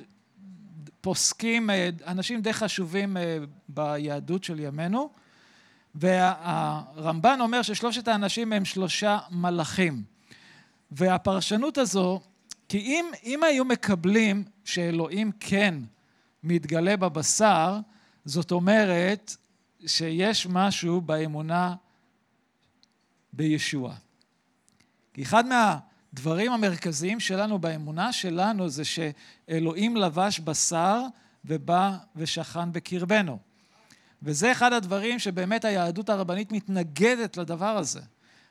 פוסקים, 1.01 1.71
אנשים 2.07 2.41
די 2.41 2.53
חשובים 2.53 3.17
אה, 3.17 3.39
ביהדות 3.69 4.45
של 4.45 4.61
ימינו. 4.61 5.11
והרמב"ן 5.95 7.39
אומר 7.41 7.63
ששלושת 7.63 8.09
האנשים 8.09 8.53
הם 8.53 8.65
שלושה 8.65 9.19
מלאכים. 9.31 10.03
והפרשנות 10.91 11.79
הזו, 11.79 12.21
כי 12.69 12.79
אם, 12.79 13.07
אם 13.25 13.43
היו 13.43 13.65
מקבלים 13.65 14.45
שאלוהים 14.65 15.31
כן 15.41 15.75
מתגלה 16.43 16.97
בבשר, 16.97 17.79
זאת 18.25 18.53
אומרת 18.53 19.37
שיש 19.87 20.47
משהו 20.47 21.01
באמונה 21.01 21.75
בישוע. 23.33 23.95
כי 25.15 25.23
אחד 25.23 25.45
מהדברים 25.47 26.53
המרכזיים 26.53 27.21
שלנו 27.21 27.59
באמונה 27.59 28.13
שלנו 28.13 28.69
זה 28.69 28.83
שאלוהים 28.85 29.97
לבש 29.97 30.41
בשר 30.41 31.03
ובא 31.45 31.97
ושכן 32.17 32.73
בקרבנו. 32.73 33.39
וזה 34.23 34.53
אחד 34.53 34.73
הדברים 34.73 35.19
שבאמת 35.19 35.65
היהדות 35.65 36.09
הרבנית 36.11 36.53
מתנגדת 36.53 37.37
לדבר 37.37 37.77
הזה. 37.77 38.01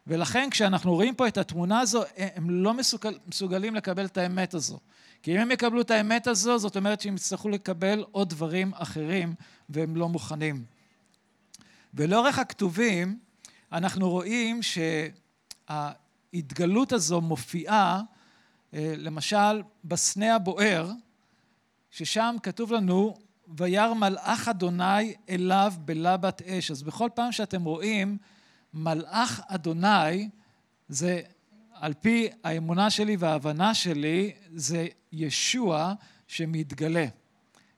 ולכן 0.07 0.49
כשאנחנו 0.51 0.93
רואים 0.93 1.15
פה 1.15 1.27
את 1.27 1.37
התמונה 1.37 1.79
הזו, 1.79 2.03
הם 2.17 2.49
לא 2.49 2.73
מסוגל, 2.73 3.17
מסוגלים 3.27 3.75
לקבל 3.75 4.05
את 4.05 4.17
האמת 4.17 4.53
הזו. 4.53 4.79
כי 5.23 5.35
אם 5.35 5.39
הם 5.39 5.51
יקבלו 5.51 5.81
את 5.81 5.91
האמת 5.91 6.27
הזו, 6.27 6.57
זאת 6.57 6.77
אומרת 6.77 7.01
שהם 7.01 7.15
יצטרכו 7.15 7.49
לקבל 7.49 8.05
עוד 8.11 8.29
דברים 8.29 8.71
אחרים, 8.75 9.33
והם 9.69 9.95
לא 9.95 10.09
מוכנים. 10.09 10.63
ולאורך 11.93 12.39
הכתובים, 12.39 13.19
אנחנו 13.71 14.09
רואים 14.09 14.59
שההתגלות 16.31 16.91
הזו 16.91 17.21
מופיעה, 17.21 18.01
אה, 18.73 18.93
למשל, 18.97 19.61
בסנה 19.83 20.35
הבוער, 20.35 20.91
ששם 21.91 22.35
כתוב 22.43 22.73
לנו, 22.73 23.17
וירא 23.57 23.93
מלאך 23.93 24.47
אדוני 24.47 25.13
אליו 25.29 25.73
בלבת 25.79 26.41
אש. 26.41 26.71
אז 26.71 26.83
בכל 26.83 27.09
פעם 27.15 27.31
שאתם 27.31 27.63
רואים 27.63 28.17
מלאך 28.73 29.41
אדוני, 29.47 30.29
זה 30.89 31.21
על 31.73 31.93
פי 31.93 32.27
האמונה 32.43 32.89
שלי 32.89 33.15
וההבנה 33.15 33.73
שלי, 33.73 34.31
זה 34.53 34.87
ישוע 35.11 35.93
שמתגלה. 36.27 37.05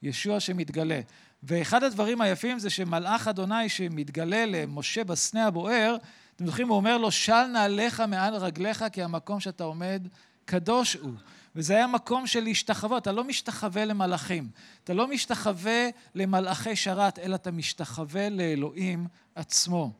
ישוע 0.01 0.39
שמתגלה. 0.39 1.01
ואחד 1.43 1.83
הדברים 1.83 2.21
היפים 2.21 2.59
זה 2.59 2.69
שמלאך 2.69 3.27
אדוני 3.27 3.69
שמתגלה 3.69 4.45
למשה 4.45 5.03
בסנה 5.03 5.47
הבוער, 5.47 5.95
אתם 6.41 6.49
זוכרים, 6.49 6.67
הוא 6.67 6.77
אומר 6.77 6.97
לו, 6.97 7.11
של 7.11 7.43
נעליך 7.43 7.99
מעל 7.99 8.35
רגליך, 8.35 8.85
כי 8.91 9.03
המקום 9.03 9.39
שאתה 9.39 9.63
עומד 9.63 10.07
קדוש 10.45 10.93
הוא. 10.93 11.13
וזה 11.55 11.75
היה 11.75 11.87
מקום 11.87 12.27
של 12.27 12.43
להשתחוות, 12.43 13.01
אתה 13.01 13.11
לא 13.11 13.23
משתחווה 13.23 13.85
למלאכים, 13.85 14.49
אתה 14.83 14.93
לא 14.93 15.07
משתחווה 15.07 15.89
למלאכי 16.15 16.75
שרת, 16.75 17.19
אלא 17.19 17.35
אתה 17.35 17.51
משתחווה 17.51 18.29
לאלוהים 18.29 19.07
עצמו. 19.35 19.91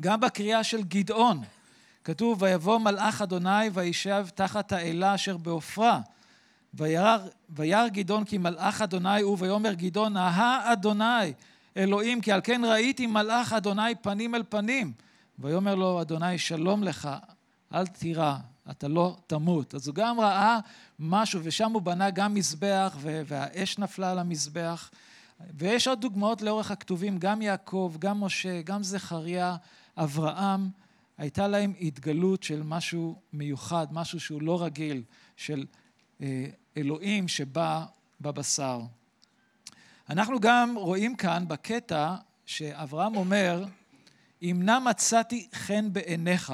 גם 0.00 0.20
בקריאה 0.20 0.64
של 0.64 0.82
גדעון, 0.82 1.42
כתוב, 2.04 2.42
ויבוא 2.42 2.78
מלאך 2.78 3.22
אדוני 3.22 3.68
וישב 3.72 4.26
תחת 4.34 4.72
האלה 4.72 5.14
אשר 5.14 5.36
בעופרה. 5.36 6.00
וירא 6.74 7.88
גדעון 7.88 8.24
כי 8.24 8.38
מלאך 8.38 8.82
אדוני 8.82 9.20
הוא, 9.20 9.36
ויאמר 9.40 9.72
גדעון, 9.72 10.16
אהה 10.16 10.72
אדוני 10.72 11.32
אלוהים, 11.76 12.20
כי 12.20 12.32
על 12.32 12.40
כן 12.44 12.62
ראיתי 12.64 13.06
מלאך 13.06 13.52
אדוני 13.52 13.94
פנים 13.94 14.34
אל 14.34 14.42
פנים. 14.48 15.07
ויאמר 15.38 15.74
לו 15.74 16.00
אדוני 16.00 16.38
שלום 16.38 16.82
לך, 16.82 17.08
אל 17.74 17.86
תירא, 17.86 18.36
אתה 18.70 18.88
לא 18.88 19.16
תמות. 19.26 19.74
אז 19.74 19.88
הוא 19.88 19.94
גם 19.94 20.20
ראה 20.20 20.58
משהו, 20.98 21.40
ושם 21.42 21.72
הוא 21.72 21.82
בנה 21.82 22.10
גם 22.10 22.34
מזבח, 22.34 22.96
והאש 23.00 23.78
נפלה 23.78 24.10
על 24.10 24.18
המזבח. 24.18 24.90
ויש 25.54 25.88
עוד 25.88 26.00
דוגמאות 26.00 26.42
לאורך 26.42 26.70
הכתובים, 26.70 27.18
גם 27.18 27.42
יעקב, 27.42 27.94
גם 27.98 28.20
משה, 28.20 28.62
גם 28.62 28.82
זכריה, 28.82 29.56
אברהם, 29.96 30.70
הייתה 31.18 31.48
להם 31.48 31.72
התגלות 31.80 32.42
של 32.42 32.62
משהו 32.62 33.20
מיוחד, 33.32 33.86
משהו 33.90 34.20
שהוא 34.20 34.42
לא 34.42 34.62
רגיל, 34.62 35.02
של 35.36 35.66
אה, 36.20 36.46
אלוהים 36.76 37.28
שבא 37.28 37.84
בבשר. 38.20 38.80
אנחנו 40.10 40.40
גם 40.40 40.74
רואים 40.76 41.16
כאן 41.16 41.44
בקטע 41.48 42.14
שאברהם 42.46 43.16
אומר, 43.16 43.64
אם 44.42 44.60
נא 44.64 44.78
מצאתי 44.78 45.48
חן 45.54 45.92
בעיניך. 45.92 46.52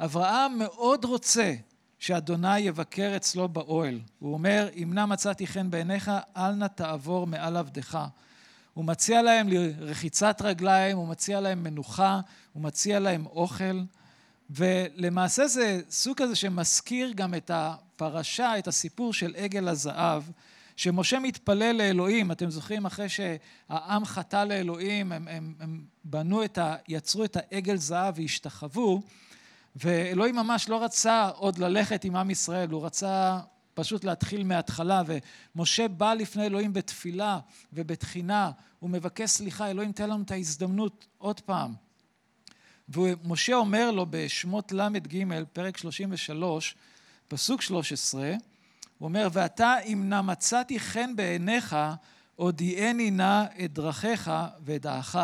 אברהם 0.00 0.58
מאוד 0.58 1.04
רוצה 1.04 1.54
שאדוני 1.98 2.58
יבקר 2.58 3.12
אצלו 3.16 3.48
באוהל. 3.48 4.00
הוא 4.18 4.32
אומר, 4.32 4.68
אם 4.74 4.90
נא 4.94 5.06
מצאתי 5.06 5.46
חן 5.46 5.70
בעיניך, 5.70 6.10
אל 6.36 6.52
נא 6.52 6.66
תעבור 6.66 7.26
מעל 7.26 7.56
עבדך. 7.56 7.98
הוא 8.74 8.84
מציע 8.84 9.22
להם 9.22 9.48
רחיצת 9.78 10.42
רגליים, 10.44 10.96
הוא 10.96 11.08
מציע 11.08 11.40
להם 11.40 11.62
מנוחה, 11.62 12.20
הוא 12.52 12.62
מציע 12.62 13.00
להם 13.00 13.26
אוכל, 13.26 13.80
ולמעשה 14.50 15.46
זה 15.46 15.80
סוג 15.90 16.16
כזה 16.16 16.36
שמזכיר 16.36 17.12
גם 17.14 17.34
את 17.34 17.50
הפרשה, 17.54 18.58
את 18.58 18.68
הסיפור 18.68 19.12
של 19.12 19.34
עגל 19.36 19.68
הזהב, 19.68 20.22
שמשה 20.76 21.18
מתפלל 21.18 21.76
לאלוהים, 21.76 22.32
אתם 22.32 22.50
זוכרים 22.50 22.86
אחרי 22.86 23.08
שהעם 23.08 24.04
חטא 24.04 24.44
לאלוהים, 24.44 25.12
הם, 25.12 25.28
הם, 25.28 25.54
הם 25.60 25.84
בנו 26.04 26.44
את 26.44 26.58
ה... 26.58 26.76
יצרו 26.88 27.24
את 27.24 27.36
העגל 27.36 27.76
זהב 27.76 28.14
והשתחוו, 28.18 29.02
ואלוהים 29.76 30.36
ממש 30.36 30.68
לא 30.68 30.84
רצה 30.84 31.28
עוד 31.28 31.58
ללכת 31.58 32.04
עם 32.04 32.16
עם 32.16 32.30
ישראל, 32.30 32.70
הוא 32.70 32.86
רצה 32.86 33.40
פשוט 33.74 34.04
להתחיל 34.04 34.44
מההתחלה, 34.44 35.02
ומשה 35.06 35.88
בא 35.88 36.14
לפני 36.14 36.46
אלוהים 36.46 36.72
בתפילה 36.72 37.38
ובתחינה, 37.72 38.50
הוא 38.78 38.90
מבקש 38.90 39.30
סליחה, 39.30 39.70
אלוהים 39.70 39.92
תן 39.92 40.10
לנו 40.10 40.22
את 40.22 40.30
ההזדמנות 40.30 41.06
עוד 41.18 41.40
פעם. 41.40 41.74
ומשה 42.88 43.54
אומר 43.54 43.90
לו 43.90 44.06
בשמות 44.10 44.72
ל"ג, 44.72 45.24
פרק 45.52 45.76
33, 45.76 46.74
פסוק 47.28 47.62
13, 47.62 48.32
הוא 49.02 49.08
אומר, 49.08 49.28
ואתה 49.32 49.78
אם 49.78 50.08
נא 50.08 50.22
מצאתי 50.22 50.80
חן 50.80 51.16
בעיניך, 51.16 51.76
הודיעני 52.36 53.10
נא 53.10 53.44
את 53.64 53.72
דרכיך 53.72 54.30
ואת 54.64 54.82
דעך. 54.82 55.18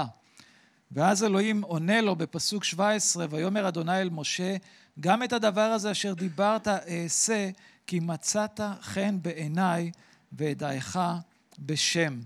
ואז 0.93 1.25
אלוהים 1.25 1.63
עונה 1.63 2.01
לו 2.01 2.17
בפסוק 2.17 2.65
17, 2.65 3.27
ויאמר 3.31 3.69
אדוני 3.69 4.01
אל 4.01 4.11
משה, 4.11 4.57
גם 5.01 5.23
את 5.23 5.33
הדבר 5.33 5.61
הזה 5.61 5.91
אשר 5.91 6.15
דיברת 6.15 6.69
אעשה, 6.69 7.51
כי 7.87 8.01
מצאת 8.01 8.61
חן 8.81 9.19
בעיניי 9.23 9.91
ואדעך 10.33 10.99
בשם. 11.59 12.21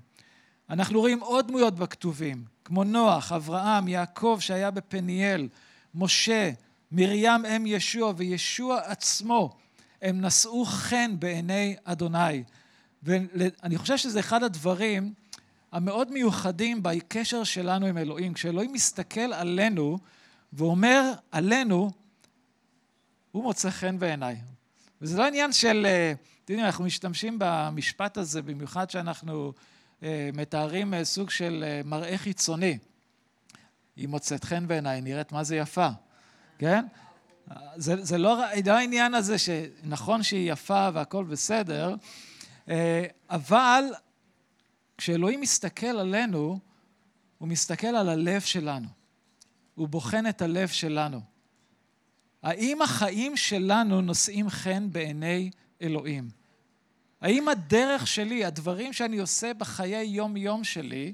אנחנו 0.71 1.01
רואים 1.01 1.21
עוד 1.21 1.49
דמויות 1.49 1.75
בכתובים, 1.75 2.45
כמו 2.65 2.85
נוח, 2.85 3.33
אברהם, 3.33 3.89
יעקב 3.89 4.39
שהיה 4.41 4.71
בפניאל, 4.71 5.49
משה, 5.95 6.51
מרים 6.93 7.47
אם 7.47 7.65
ישוע 7.67 8.13
וישוע 8.17 8.81
עצמו, 8.85 9.62
הם 10.03 10.21
נשאו 10.21 10.65
חן 10.65 11.15
בעיני 11.19 11.77
אדוני. 11.85 12.45
ואני 13.03 13.79
חושב 13.79 13.97
שזה 13.97 14.21
אחד 14.21 14.43
הדברים 14.43 15.15
המאוד 15.73 16.11
מיוחדים 16.11 16.83
בקשר 16.83 17.45
שלנו 17.45 17.87
עם 17.87 17.99
אלוהים. 17.99 18.35
כשאלוהים 18.35 18.73
מסתכל 18.73 19.33
עלינו 19.33 19.99
ואומר 20.53 21.13
עלינו, 21.31 21.91
הוא 23.33 23.43
מוצא 23.43 23.71
חן 23.71 23.99
בעיניי. 23.99 24.37
וזה 25.01 25.19
לא 25.19 25.27
עניין 25.27 25.53
של, 25.53 25.87
אה, 25.87 26.13
אתם 26.45 26.53
יודעים, 26.53 26.67
אנחנו 26.67 26.85
משתמשים 26.85 27.37
במשפט 27.39 28.17
הזה, 28.17 28.43
במיוחד 28.43 28.91
שאנחנו 28.91 29.53
אה, 30.03 30.31
מתארים 30.35 30.95
אה, 30.95 31.05
סוג 31.05 31.31
של 31.31 31.65
מראה 31.85 32.19
חיצוני. 32.19 32.79
היא 33.97 34.09
מוצאת 34.09 34.45
חן 34.45 34.69
בעיניי, 34.69 35.01
נראית 35.01 35.33
מה 35.33 35.45
זה 35.45 35.57
יפה, 35.57 35.89
כן? 36.59 36.85
זה, 37.77 38.05
זה 38.05 38.19
לא, 38.19 38.37
לא 38.67 38.73
העניין 38.73 39.15
הזה 39.15 39.39
שנכון 39.39 40.23
שהיא 40.23 40.53
יפה 40.53 40.89
והכל 40.95 41.25
בסדר, 41.25 41.95
אבל 43.31 43.85
כשאלוהים 44.99 45.41
מסתכל 45.41 45.87
עלינו, 45.87 46.59
הוא 47.39 47.49
מסתכל 47.49 47.87
על 47.87 48.09
הלב 48.09 48.41
שלנו. 48.41 48.89
הוא 49.75 49.89
בוחן 49.89 50.27
את 50.27 50.43
הלב 50.43 50.69
שלנו. 50.69 51.21
האם 52.43 52.83
החיים 52.83 53.37
שלנו 53.37 54.01
נושאים 54.01 54.51
חן 54.51 54.89
בעיני 54.93 55.51
אלוהים? 55.83 56.31
האם 57.21 57.49
הדרך 57.49 58.07
שלי, 58.07 58.45
הדברים 58.45 58.93
שאני 58.93 59.19
עושה 59.19 59.55
בחיי 59.55 60.05
יום-יום 60.05 60.65
שלי, 60.65 61.13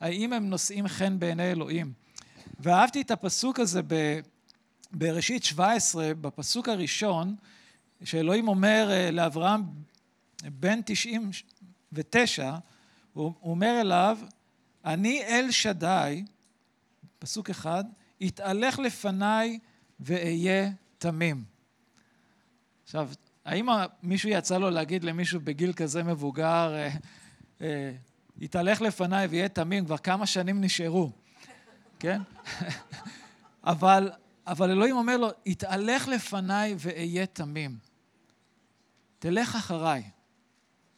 האם 0.00 0.32
הם 0.32 0.50
נושאים 0.50 0.88
חן 0.88 1.18
בעיני 1.18 1.50
אלוהים? 1.50 1.92
ואהבתי 2.60 3.00
את 3.00 3.10
הפסוק 3.10 3.60
הזה 3.60 3.80
ב, 3.86 4.20
בראשית 4.92 5.44
17, 5.44 6.14
בפסוק 6.20 6.68
הראשון, 6.68 7.36
שאלוהים 8.04 8.48
אומר 8.48 8.88
אה, 8.90 9.10
לאברהם, 9.10 9.62
בן 10.44 10.80
99, 10.84 12.54
הוא 13.12 13.32
אומר 13.42 13.80
אליו, 13.80 14.18
אני 14.84 15.22
אל 15.22 15.50
שדי, 15.50 16.24
פסוק 17.18 17.50
אחד, 17.50 17.84
יתהלך 18.20 18.78
לפניי 18.78 19.58
ואהיה 20.00 20.70
תמים. 20.98 21.44
עכשיו, 22.84 23.10
האם 23.44 23.68
מישהו 24.02 24.28
יצא 24.28 24.58
לו 24.58 24.70
להגיד 24.70 25.04
למישהו 25.04 25.40
בגיל 25.44 25.72
כזה 25.72 26.02
מבוגר, 26.02 26.74
אה, 26.74 26.90
אה, 27.60 27.92
יתהלך 28.38 28.80
לפניי 28.80 29.26
ויהיה 29.26 29.48
תמים, 29.48 29.84
כבר 29.84 29.98
כמה 29.98 30.26
שנים 30.26 30.60
נשארו, 30.60 31.10
כן? 31.98 32.22
אבל, 33.64 34.10
אבל 34.50 34.70
אלוהים 34.70 34.96
אומר 34.96 35.16
לו, 35.16 35.28
יתהלך 35.46 36.08
לפניי 36.08 36.74
ואהיה 36.78 37.26
תמים. 37.26 37.78
תלך 39.18 39.54
אחריי, 39.56 40.02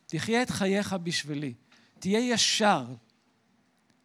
תחיה 0.07 0.43
את 0.43 0.51
חייך 0.51 0.93
בשבילי, 0.93 1.55
תהיה 1.99 2.33
ישר, 2.35 2.87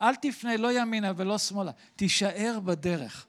אל 0.02 0.16
תפנה 0.16 0.58
לא 0.58 0.82
ימינה 0.82 1.12
ולא 1.16 1.38
שמאלה, 1.38 1.72
תישאר 1.96 2.60
בדרך. 2.66 3.26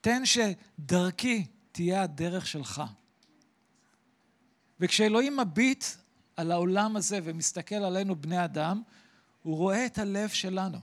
תן 0.00 0.22
שדרכי 0.24 1.46
תהיה 1.72 2.02
הדרך 2.02 2.46
שלך. 2.46 2.82
וכשאלוהים 4.80 5.36
מביט 5.36 5.84
על 6.36 6.52
העולם 6.52 6.96
הזה 6.96 7.18
ומסתכל 7.24 7.74
עלינו 7.74 8.16
בני 8.16 8.44
אדם, 8.44 8.82
הוא 9.42 9.56
רואה 9.56 9.86
את 9.86 9.98
הלב 9.98 10.28
שלנו. 10.28 10.78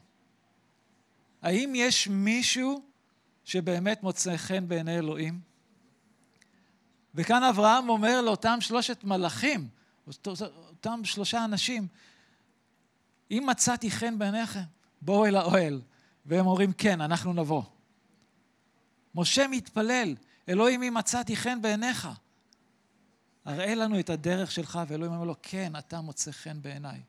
האם 1.46 1.74
יש 1.76 2.08
מישהו 2.08 2.82
שבאמת 3.44 4.04
מוצא 4.04 4.38
חן 4.38 4.68
בעיני 4.68 4.98
אלוהים? 4.98 5.40
וכאן 7.16 7.44
אברהם 7.44 7.90
אומר 7.90 8.22
לאותם 8.22 8.62
שלושת 8.62 9.04
מלאכים, 9.04 9.68
אותם 10.08 11.02
שלושה 11.04 11.46
אנשים, 11.46 11.88
אם 13.32 13.44
מצאתי 13.48 13.92
חן 13.92 14.20
בעיניכם, 14.20 14.62
בואו 15.02 15.26
אל 15.26 15.36
האוהל. 15.36 15.82
והם 16.26 16.48
אומרים, 16.48 16.74
כן, 16.74 17.02
אנחנו 17.02 17.34
נבוא. 17.34 17.64
משה 19.16 19.48
מתפלל, 19.48 20.16
אלוהים, 20.50 20.84
אם 20.84 20.94
מצאתי 20.94 21.36
חן 21.36 21.62
בעיניך, 21.62 22.08
הראה 23.46 23.76
לנו 23.76 24.00
את 24.00 24.10
הדרך 24.10 24.52
שלך, 24.52 24.80
ואלוהים 24.88 25.14
אומר 25.14 25.26
לו, 25.26 25.36
כן, 25.42 25.74
אתה 25.78 26.02
מוצא 26.02 26.32
חן 26.32 26.62
בעיניי. 26.62 27.02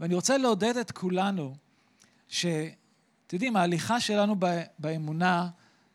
ואני 0.00 0.14
רוצה 0.14 0.38
לעודד 0.38 0.76
את 0.76 0.90
כולנו, 0.90 1.56
שאתם 2.30 2.66
יודעים, 3.32 3.56
ההליכה 3.56 4.00
שלנו 4.00 4.36
באמונה 4.78 5.48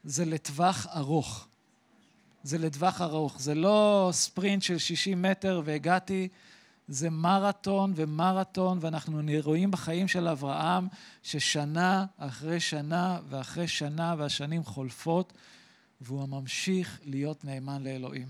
זה 0.04 0.26
לטווח 0.26 0.88
ארוך. 0.96 1.48
זה 2.44 2.58
לטווח 2.58 3.02
ארוך, 3.02 3.40
זה 3.40 3.56
לא 3.56 4.10
ספרינט 4.14 4.64
של 4.64 4.78
60 4.78 5.22
מטר 5.22 5.62
והגעתי, 5.66 6.28
זה 6.88 7.10
מרתון 7.10 7.94
ומרתון, 7.96 8.78
ואנחנו 8.82 9.22
רואים 9.44 9.72
בחיים 9.72 10.08
של 10.08 10.28
אברהם 10.28 10.88
ששנה 11.24 12.06
אחרי 12.18 12.60
שנה 12.60 13.20
ואחרי 13.30 13.68
שנה 13.68 14.16
והשנים 14.18 14.64
חולפות, 14.64 15.34
והוא 16.02 16.30
ממשיך 16.30 17.00
להיות 17.06 17.46
נאמן 17.46 17.84
לאלוהים. 17.84 18.28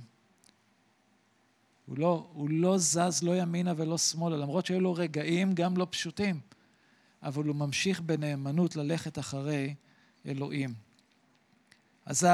הוא 1.86 1.98
לא, 1.98 2.28
הוא 2.34 2.50
לא 2.50 2.78
זז 2.78 3.24
לא 3.24 3.38
ימינה 3.38 3.74
ולא 3.78 3.98
שמאלה, 3.98 4.38
למרות 4.38 4.66
שהיו 4.66 4.82
לו 4.82 4.94
רגעים 4.94 5.54
גם 5.54 5.78
לא 5.78 5.88
פשוטים, 5.90 6.40
אבל 7.26 7.44
הוא 7.44 7.56
ממשיך 7.56 8.02
בנאמנות 8.02 8.76
ללכת 8.76 9.20
אחרי 9.20 9.76
אלוהים. 10.26 10.74
אז 12.06 12.28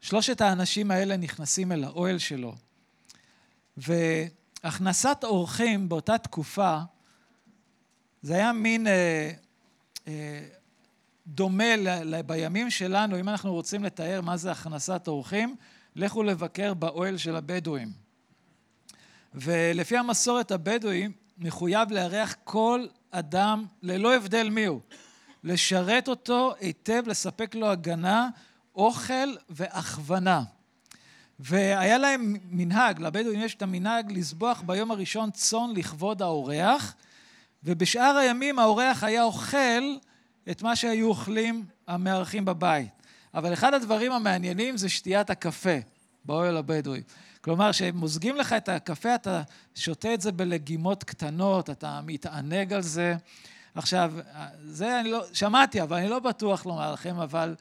שלושת 0.00 0.40
האנשים 0.40 0.90
האלה 0.90 1.16
נכנסים 1.16 1.72
אל 1.72 1.84
האוהל 1.84 2.18
שלו, 2.18 2.54
והכנסת 3.76 5.18
אורחים 5.22 5.88
באותה 5.88 6.18
תקופה, 6.18 6.78
זה 8.22 8.34
היה 8.34 8.52
מין 8.52 8.86
אה, 8.86 9.30
אה, 10.08 10.48
דומה 11.26 11.76
ל, 11.76 11.88
ל, 12.14 12.22
בימים 12.22 12.70
שלנו, 12.70 13.20
אם 13.20 13.28
אנחנו 13.28 13.52
רוצים 13.52 13.84
לתאר 13.84 14.20
מה 14.20 14.36
זה 14.36 14.52
הכנסת 14.52 15.08
אורחים, 15.08 15.56
לכו 15.96 16.22
לבקר 16.22 16.74
באוהל 16.74 17.16
של 17.16 17.36
הבדואים. 17.36 17.92
ולפי 19.34 19.96
המסורת 19.96 20.50
הבדואית, 20.50 21.10
מחויב 21.38 21.92
לארח 21.92 22.36
כל 22.44 22.86
אדם 23.12 23.64
ללא 23.82 24.14
הבדל 24.14 24.48
מיהו, 24.50 24.80
לשרת 25.44 26.08
אותו 26.08 26.54
היטב, 26.60 27.02
לספק 27.06 27.54
לו 27.54 27.70
הגנה, 27.70 28.28
אוכל 28.74 29.34
והכוונה. 29.48 30.42
והיה 31.38 31.98
להם 31.98 32.36
מנהג, 32.50 33.00
לבדואים 33.00 33.40
יש 33.40 33.54
את 33.54 33.62
המנהג 33.62 34.12
לזבוח 34.12 34.62
ביום 34.66 34.90
הראשון 34.90 35.30
צאן 35.30 35.70
לכבוד 35.76 36.22
האורח, 36.22 36.94
ובשאר 37.64 38.16
הימים 38.16 38.58
האורח 38.58 39.04
היה 39.04 39.22
אוכל 39.22 39.96
את 40.50 40.62
מה 40.62 40.76
שהיו 40.76 41.08
אוכלים 41.08 41.64
המארחים 41.88 42.44
בבית. 42.44 42.88
אבל 43.34 43.52
אחד 43.52 43.74
הדברים 43.74 44.12
המעניינים 44.12 44.76
זה 44.76 44.88
שתיית 44.88 45.30
הקפה 45.30 45.76
באוהל 46.24 46.56
הבדואי. 46.56 47.02
כלומר, 47.44 47.72
כשמוזגים 47.72 48.36
לך 48.36 48.52
את 48.52 48.68
הקפה, 48.68 49.14
אתה 49.14 49.42
שותה 49.74 50.14
את 50.14 50.20
זה 50.20 50.32
בלגימות 50.32 51.04
קטנות, 51.04 51.70
אתה 51.70 52.00
מתענג 52.04 52.72
על 52.72 52.82
זה. 52.82 53.16
עכשיו, 53.74 54.12
זה 54.64 55.00
אני 55.00 55.10
לא, 55.10 55.24
שמעתי, 55.32 55.82
אבל 55.82 55.96
אני 55.96 56.08
לא 56.08 56.18
בטוח 56.18 56.66
לומר 56.66 56.92
לכם, 56.92 57.20
אבל 57.20 57.54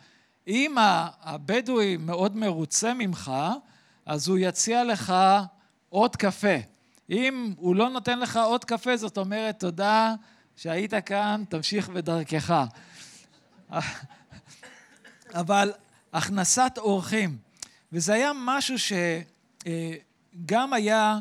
אם 0.47 0.75
הבדואי 1.21 1.97
מאוד 1.97 2.35
מרוצה 2.35 2.93
ממך, 2.93 3.31
אז 4.05 4.27
הוא 4.27 4.37
יציע 4.37 4.83
לך 4.83 5.13
עוד 5.89 6.15
קפה. 6.15 6.55
אם 7.09 7.53
הוא 7.57 7.75
לא 7.75 7.89
נותן 7.89 8.19
לך 8.19 8.37
עוד 8.37 8.65
קפה, 8.65 8.97
זאת 8.97 9.17
אומרת, 9.17 9.59
תודה 9.59 10.15
שהיית 10.55 10.93
כאן, 11.05 11.43
תמשיך 11.49 11.89
בדרכך. 11.89 12.63
אבל 15.33 15.71
הכנסת 16.13 16.77
אורחים, 16.77 17.37
וזה 17.91 18.13
היה 18.13 18.31
משהו 18.35 18.79
שגם 19.63 20.73
היה, 20.73 21.19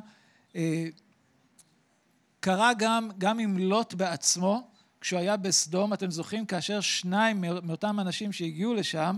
קרה 2.41 2.75
גם, 2.79 3.11
גם 3.19 3.39
עם 3.39 3.59
לוט 3.59 3.95
בעצמו, 3.95 4.69
כשהוא 5.01 5.21
היה 5.21 5.37
בסדום, 5.37 5.93
אתם 5.93 6.11
זוכרים, 6.11 6.47
כאשר 6.47 6.81
שניים 6.81 7.45
מאותם 7.63 8.01
אנשים 8.01 8.33
שהגיעו 8.33 8.75
לשם, 8.75 9.17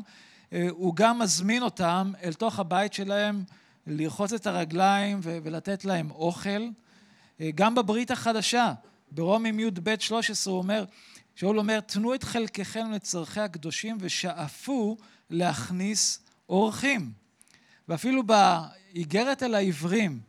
הוא 0.71 0.97
גם 0.97 1.19
מזמין 1.19 1.63
אותם 1.63 2.13
אל 2.23 2.33
תוך 2.33 2.59
הבית 2.59 2.93
שלהם, 2.93 3.45
לרחוץ 3.87 4.33
את 4.33 4.47
הרגליים 4.47 5.21
ולתת 5.23 5.85
להם 5.85 6.11
אוכל. 6.11 6.69
גם 7.55 7.75
בברית 7.75 8.11
החדשה, 8.11 8.73
ברומים 9.11 9.61
י"ב 9.61 9.95
13 9.99 10.53
הוא 10.53 10.63
אומר, 10.63 10.85
שאול 11.35 11.59
אומר, 11.59 11.81
תנו 11.81 12.15
את 12.15 12.23
חלקכם 12.23 12.91
לצורכי 12.91 13.41
הקדושים 13.41 13.97
ושאפו 14.01 14.97
להכניס 15.31 16.21
אורחים. 16.49 17.22
ואפילו 17.89 18.23
באיגרת 18.23 19.43
אל 19.43 19.55
העברים, 19.55 20.21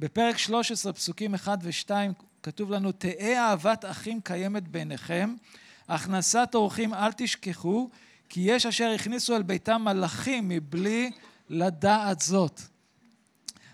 בפרק 0.00 0.38
13, 0.38 0.92
פסוקים 0.92 1.34
1 1.34 1.58
ו-2, 1.62 1.90
כתוב 2.42 2.70
לנו, 2.70 2.92
תהא 2.92 3.34
אהבת 3.36 3.84
אחים 3.84 4.20
קיימת 4.20 4.68
ביניכם, 4.68 5.34
הכנסת 5.88 6.48
אורחים 6.54 6.94
אל 6.94 7.12
תשכחו, 7.16 7.88
כי 8.28 8.40
יש 8.40 8.66
אשר 8.66 8.92
הכניסו 8.94 9.36
אל 9.36 9.42
ביתם 9.42 9.82
מלאכים 9.84 10.48
מבלי 10.48 11.10
לדעת 11.48 12.20
זאת. 12.20 12.60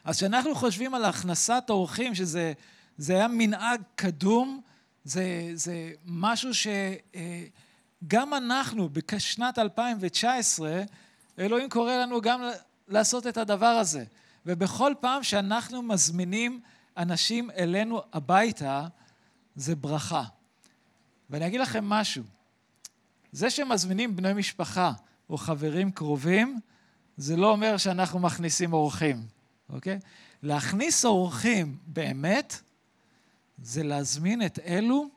אז 0.04 0.16
כשאנחנו 0.16 0.54
חושבים 0.54 0.94
על 0.94 1.04
הכנסת 1.04 1.62
אורחים, 1.68 2.14
שזה 2.14 2.52
היה 3.08 3.28
מנהג 3.28 3.80
קדום, 3.94 4.61
זה, 5.04 5.50
זה 5.54 5.90
משהו 6.04 6.50
שגם 6.54 8.35
אנחנו, 8.35 8.88
בשנת 8.88 9.58
2019, 9.58 10.82
אלוהים 11.38 11.68
קורא 11.68 11.92
לנו 11.92 12.20
גם 12.20 12.42
לעשות 12.92 13.26
את 13.26 13.37
הדבר 13.37 13.66
הזה. 13.66 14.05
ובכל 14.46 14.92
פעם 15.00 15.22
שאנחנו 15.22 15.83
מזמינים 15.83 16.61
אנשים 16.96 17.50
אלינו 17.50 18.02
הביתה, 18.12 18.87
זה 19.57 19.76
ברכה. 19.76 20.24
ואני 21.31 21.46
אגיד 21.46 21.61
לכם 21.61 21.85
משהו, 21.85 22.22
זה 23.33 23.50
שמזמינים 23.50 24.16
בני 24.16 24.33
משפחה 24.33 24.92
או 25.31 25.37
חברים 25.37 25.90
קרובים, 25.90 26.61
זה 27.16 27.37
לא 27.37 27.50
אומר 27.50 27.76
שאנחנו 27.76 28.20
מכניסים 28.20 28.72
אורחים, 28.72 29.26
אוקיי? 29.68 29.98
להכניס 30.42 31.05
אורחים 31.05 31.76
באמת, 31.87 32.62
זה 33.62 33.83
להזמין 33.83 34.46
את 34.46 34.59
אלו 34.59 35.09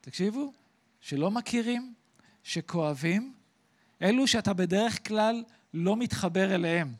תקשיבו, 0.00 0.52
שלא 1.00 1.30
מכירים, 1.30 1.94
שכואבים, 2.42 3.34
אלו 4.02 4.26
שאתה 4.26 4.52
בדרך 4.52 5.08
כלל 5.08 5.44
לא 5.74 5.96
מתחבר 5.96 6.54
אליהם. 6.54 6.92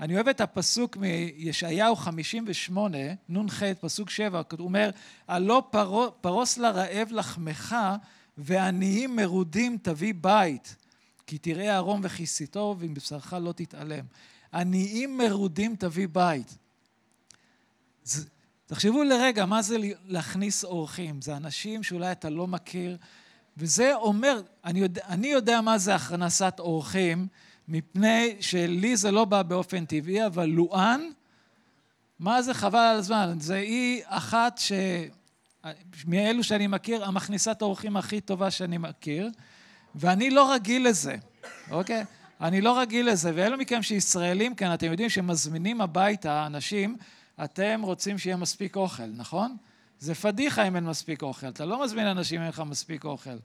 אני 0.00 0.14
אוהב 0.14 0.28
את 0.28 0.40
הפסוק 0.40 0.96
מישעיהו 0.96 1.96
58, 1.96 2.98
נ"ח, 3.28 3.62
פסוק 3.80 4.10
7, 4.10 4.42
הוא 4.58 4.64
אומר, 4.64 4.90
הלא 5.28 5.70
פרוס 6.20 6.58
לרעב 6.58 7.08
לחמך, 7.10 7.76
ועניים 8.38 9.16
מרודים 9.16 9.78
תביא 9.82 10.14
בית, 10.20 10.76
כי 11.26 11.38
תראה 11.38 11.76
ערום 11.76 12.00
וכיסיתו, 12.04 12.76
ועם 12.78 12.94
בשרך 12.94 13.32
לא 13.32 13.52
תתעלם. 13.52 14.04
עניים 14.54 15.18
מרודים 15.18 15.76
תביא 15.76 16.08
בית. 16.12 16.56
זה, 18.04 18.24
תחשבו 18.66 19.04
לרגע, 19.04 19.46
מה 19.46 19.62
זה 19.62 19.76
להכניס 20.06 20.64
אורחים? 20.64 21.22
זה 21.22 21.36
אנשים 21.36 21.82
שאולי 21.82 22.12
אתה 22.12 22.30
לא 22.30 22.46
מכיר, 22.46 22.96
וזה 23.56 23.94
אומר, 23.94 24.40
אני 24.64 24.80
יודע, 24.80 25.02
אני 25.08 25.26
יודע 25.26 25.60
מה 25.60 25.78
זה 25.78 25.94
הכנסת 25.94 26.54
אורחים, 26.58 27.26
מפני 27.68 28.36
שלי 28.40 28.96
זה 28.96 29.10
לא 29.10 29.24
בא 29.24 29.42
באופן 29.42 29.84
טבעי, 29.84 30.26
אבל 30.26 30.46
לואן, 30.46 31.00
מה 32.18 32.42
זה 32.42 32.54
חבל 32.54 32.78
על 32.78 32.96
הזמן? 32.96 33.36
זה 33.40 33.54
היא 33.54 34.02
אחת 34.06 34.58
ש... 34.58 34.72
מאלו 36.06 36.44
שאני 36.44 36.66
מכיר, 36.66 37.04
המכניסת 37.04 37.62
האורחים 37.62 37.96
הכי 37.96 38.20
טובה 38.20 38.50
שאני 38.50 38.78
מכיר, 38.78 39.30
ואני 39.94 40.30
לא 40.30 40.52
רגיל 40.52 40.88
לזה, 40.88 41.16
אוקיי? 41.70 42.04
אני 42.40 42.60
לא 42.60 42.78
רגיל 42.78 43.10
לזה, 43.10 43.32
ואלו 43.34 43.58
מכם 43.58 43.82
שישראלים 43.82 44.54
כאן, 44.54 44.74
אתם 44.74 44.90
יודעים 44.90 45.08
שמזמינים 45.08 45.80
הביתה 45.80 46.46
אנשים, 46.46 46.96
אתם 47.44 47.80
רוצים 47.82 48.18
שיהיה 48.18 48.36
מספיק 48.36 48.76
אוכל, 48.76 49.06
נכון? 49.06 49.56
זה 49.98 50.14
פדיחה 50.14 50.68
אם 50.68 50.76
אין 50.76 50.84
מספיק 50.84 51.22
אוכל. 51.22 51.48
אתה 51.48 51.64
לא 51.64 51.84
מזמין 51.84 52.06
אנשים 52.06 52.36
אם 52.40 52.42
אין 52.42 52.48
לך 52.48 52.60
מספיק 52.60 53.04
אוכל. 53.04 53.36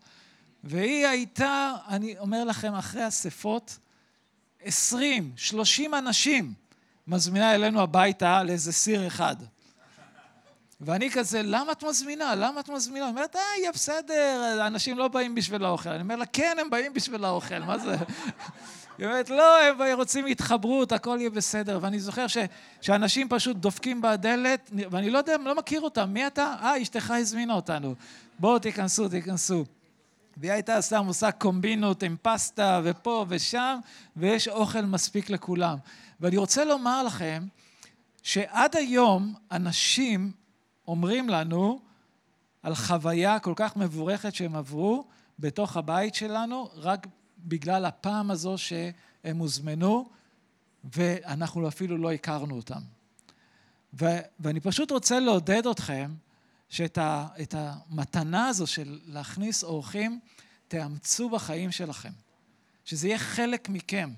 והיא 0.64 1.08
הייתה, 1.08 1.74
אני 1.88 2.20
אומר 2.20 2.44
לכם, 2.44 2.74
אחרי 2.74 3.08
אספות, 3.08 3.78
עשרים, 4.64 5.32
שלושים 5.36 5.96
אנשים 5.96 6.54
מזמינה 7.08 7.56
אלינו 7.56 7.82
הביתה 7.82 8.44
לאיזה 8.44 8.72
סיר 8.72 9.08
אחד. 9.08 9.36
ואני 10.82 11.12
כזה, 11.12 11.42
למה 11.44 11.72
את 11.72 11.84
מזמינה? 11.84 12.36
למה 12.36 12.60
את 12.60 12.70
מזמינה? 12.70 13.06
היא 13.06 13.12
אומרת, 13.12 13.36
אה, 13.36 13.42
יהיה 13.60 13.72
בסדר, 13.72 14.58
אנשים 14.68 14.98
לא 14.98 15.08
באים 15.08 15.36
בשביל 15.36 15.66
האוכל. 15.66 15.90
אני 15.90 16.02
אומר 16.02 16.16
לה, 16.16 16.26
כן, 16.26 16.58
הם 16.62 16.70
באים 16.70 16.94
בשביל 16.94 17.26
האוכל, 17.26 17.60
מה 17.60 17.78
זה? 17.78 17.96
היא 18.98 19.06
אומרת, 19.06 19.30
לא, 19.30 19.62
הם 19.62 19.98
רוצים 19.98 20.26
התחברות, 20.26 20.92
הכל 20.92 21.18
יהיה 21.20 21.30
בסדר. 21.30 21.80
ואני 21.82 22.00
זוכר 22.00 22.28
ש, 22.28 22.38
שאנשים 22.82 23.30
פשוט 23.30 23.58
דופקים 23.58 24.02
בדלת, 24.02 24.72
ואני 24.92 25.10
לא 25.10 25.18
יודע, 25.18 25.38
לא 25.38 25.56
מכיר 25.56 25.82
אותם, 25.82 26.10
מי 26.14 26.28
אתה? 26.28 26.56
אה, 26.62 26.82
אשתך 26.82 27.12
הזמינה 27.12 27.54
אותנו. 27.54 27.96
בואו, 28.40 28.60
תיכנסו, 28.60 29.10
תיכנסו. 29.10 29.66
והיא 30.42 30.52
הייתה 30.52 30.82
סתם 30.82 31.06
עושה 31.08 31.32
קומבינות 31.32 32.04
עם 32.04 32.16
פסטה 32.22 32.82
ופה 32.84 33.26
ושם, 33.30 33.80
ויש 34.16 34.48
אוכל 34.48 34.82
מספיק 34.82 35.30
לכולם. 35.30 35.78
ואני 36.20 36.38
רוצה 36.38 36.66
לומר 36.66 37.04
לכם, 37.04 37.46
שעד 38.24 38.76
היום 38.76 39.34
אנשים 39.52 40.32
אומרים 40.88 41.30
לנו 41.30 41.80
על 42.64 42.76
חוויה 42.76 43.40
כל 43.40 43.54
כך 43.56 43.78
מבורכת 43.78 44.36
שהם 44.36 44.56
עברו 44.56 45.08
בתוך 45.40 45.78
הבית 45.78 46.16
שלנו, 46.16 46.70
רק 46.76 47.08
בגלל 47.38 47.86
הפעם 47.86 48.32
הזו 48.32 48.58
שהם 48.58 49.38
הוזמנו, 49.38 50.10
ואנחנו 50.84 51.68
אפילו 51.68 51.98
לא 51.98 52.12
הכרנו 52.12 52.56
אותם. 52.56 52.82
ו- 54.02 54.20
ואני 54.40 54.60
פשוט 54.60 54.92
רוצה 54.92 55.20
לעודד 55.20 55.68
אתכם 55.68 56.12
שאת 56.72 56.98
ה- 56.98 57.28
המתנה 57.54 58.48
הזו 58.48 58.68
של 58.68 59.00
להכניס 59.06 59.64
אורחים, 59.64 60.20
תאמצו 60.68 61.30
בחיים 61.30 61.72
שלכם. 61.72 62.12
שזה 62.86 63.08
יהיה 63.08 63.20
חלק 63.20 63.70
מכם. 63.70 64.14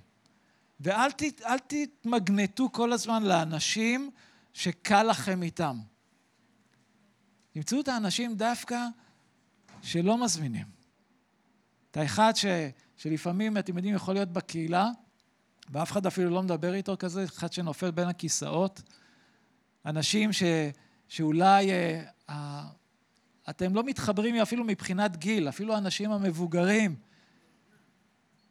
ואל 0.80 1.12
ת, 1.12 1.24
תתמגנטו 1.68 2.72
כל 2.72 2.94
הזמן 2.94 3.24
לאנשים 3.24 4.12
שקל 4.54 5.04
לכם 5.04 5.44
איתם. 5.44 5.80
תמצאו 7.52 7.80
את 7.82 7.88
האנשים 7.88 8.36
דווקא 8.36 8.86
שלא 9.82 10.24
מזמינים. 10.24 10.66
את 11.92 11.98
האחד 11.98 12.34
ש, 12.36 12.46
שלפעמים, 12.98 13.58
אתם 13.58 13.78
יודעים, 13.78 13.96
יכול 13.96 14.14
להיות 14.14 14.30
בקהילה, 14.30 14.90
ואף 15.70 15.92
אחד 15.92 16.06
אפילו 16.06 16.30
לא 16.30 16.44
מדבר 16.44 16.74
איתו 16.74 16.96
כזה, 17.00 17.24
אחד 17.24 17.54
שנופל 17.54 17.92
בין 17.92 18.08
הכיסאות. 18.08 18.82
אנשים 19.86 20.34
ש, 20.34 20.44
שאולי 21.08 21.72
אה, 22.30 22.64
אתם 23.50 23.76
לא 23.76 23.84
מתחברים 23.84 24.36
אפילו 24.36 24.64
מבחינת 24.64 25.18
גיל, 25.18 25.50
אפילו 25.50 25.76
האנשים 25.76 26.12
המבוגרים. 26.12 26.96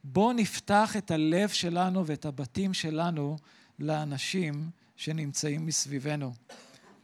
בואו 0.04 0.32
נפתח 0.32 0.94
את 0.98 1.10
הלב 1.10 1.48
שלנו 1.48 2.06
ואת 2.06 2.24
הבתים 2.24 2.74
שלנו 2.74 3.36
לאנשים 3.78 4.70
שנמצאים 4.96 5.66
מסביבנו. 5.66 6.32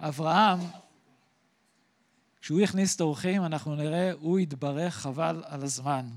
אברהם, 0.00 0.58
כשהוא 2.40 2.60
הכניס 2.60 2.96
את 2.96 3.00
האורחים, 3.00 3.44
אנחנו 3.44 3.76
נראה, 3.76 4.12
הוא 4.12 4.38
יתברך 4.38 4.94
חבל 4.94 5.42
על 5.46 5.62
הזמן. 5.62 6.10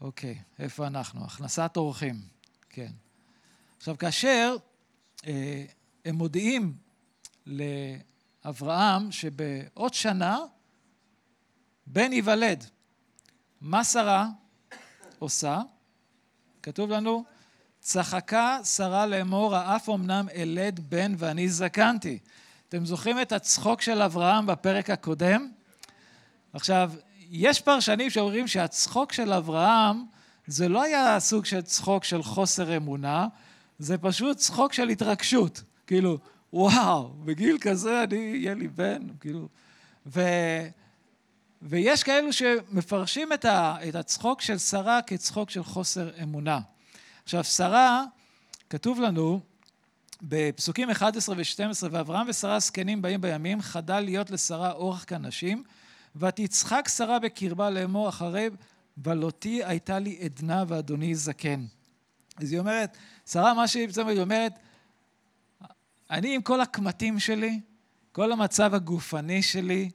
אוקיי, 0.00 0.42
איפה 0.58 0.86
אנחנו? 0.86 1.24
הכנסת 1.24 1.72
אורחים, 1.76 2.20
כן. 2.70 2.92
עכשיו, 3.84 3.98
כאשר 3.98 4.56
אה, 5.26 5.64
הם 6.04 6.14
מודיעים 6.14 6.74
לאברהם 7.46 9.12
שבעוד 9.12 9.94
שנה 9.94 10.38
בן 11.86 12.12
ייוולד, 12.12 12.64
מה 13.60 13.84
שרה 13.84 14.28
עושה? 15.18 15.60
כתוב 16.62 16.90
לנו, 16.90 17.24
צחקה 17.80 18.58
שרה 18.64 19.06
לאמור, 19.06 19.56
האף 19.56 19.88
אמנם 19.88 20.26
אלד 20.34 20.80
בן 20.88 21.14
ואני 21.18 21.48
זקנתי. 21.48 22.18
אתם 22.68 22.86
זוכרים 22.86 23.20
את 23.20 23.32
הצחוק 23.32 23.80
של 23.80 24.02
אברהם 24.02 24.46
בפרק 24.46 24.90
הקודם? 24.90 25.50
עכשיו, 26.52 26.92
יש 27.18 27.60
פרשנים 27.60 28.10
שאומרים 28.10 28.48
שהצחוק 28.48 29.12
של 29.12 29.32
אברהם 29.32 30.04
זה 30.46 30.68
לא 30.68 30.82
היה 30.82 31.20
סוג 31.20 31.44
של 31.44 31.62
צחוק 31.62 32.04
של 32.04 32.22
חוסר 32.22 32.76
אמונה, 32.76 33.28
זה 33.78 33.98
פשוט 33.98 34.36
צחוק 34.36 34.72
של 34.72 34.88
התרגשות. 34.88 35.62
כאילו, 35.86 36.18
וואו, 36.52 37.08
בגיל 37.24 37.58
כזה 37.60 38.02
אני, 38.02 38.16
יהיה 38.16 38.54
לי 38.54 38.68
בן, 38.68 39.02
כאילו... 39.20 39.48
ו, 40.06 40.20
ויש 41.62 42.02
כאלו 42.02 42.32
שמפרשים 42.32 43.32
את, 43.32 43.44
ה, 43.44 43.76
את 43.88 43.94
הצחוק 43.94 44.40
של 44.40 44.58
שרה 44.58 45.02
כצחוק 45.02 45.50
של 45.50 45.64
חוסר 45.64 46.10
אמונה. 46.22 46.60
עכשיו, 47.24 47.44
שרה, 47.44 48.04
כתוב 48.70 49.00
לנו 49.00 49.40
בפסוקים 50.22 50.90
11 50.90 51.36
ו-12, 51.36 51.88
ואברהם 51.90 52.26
ושרה 52.28 52.58
זקנים 52.58 53.02
באים 53.02 53.20
בימים, 53.20 53.62
חדל 53.62 54.00
להיות 54.00 54.30
לשרה 54.30 54.72
אורך 54.72 55.04
כנשים, 55.08 55.64
ותצחק 56.16 56.88
שרה 56.96 57.18
בקרבה 57.18 57.70
לאמור 57.70 58.08
אחרי, 58.08 58.48
ולותי 58.98 59.64
הייתה 59.64 59.98
לי 59.98 60.18
עדנה 60.20 60.64
ואדוני 60.68 61.14
זקן. 61.14 61.64
אז 62.36 62.52
היא 62.52 62.60
אומרת, 62.60 62.96
שרה, 63.26 63.54
מה 63.54 63.68
שהיא 63.68 63.88
היא 64.08 64.20
אומרת, 64.20 64.52
אני 66.10 66.34
עם 66.34 66.42
כל 66.42 66.60
הקמטים 66.60 67.20
שלי, 67.20 67.60
כל 68.12 68.32
המצב 68.32 68.74
הגופני 68.74 69.42
שלי, 69.42 69.90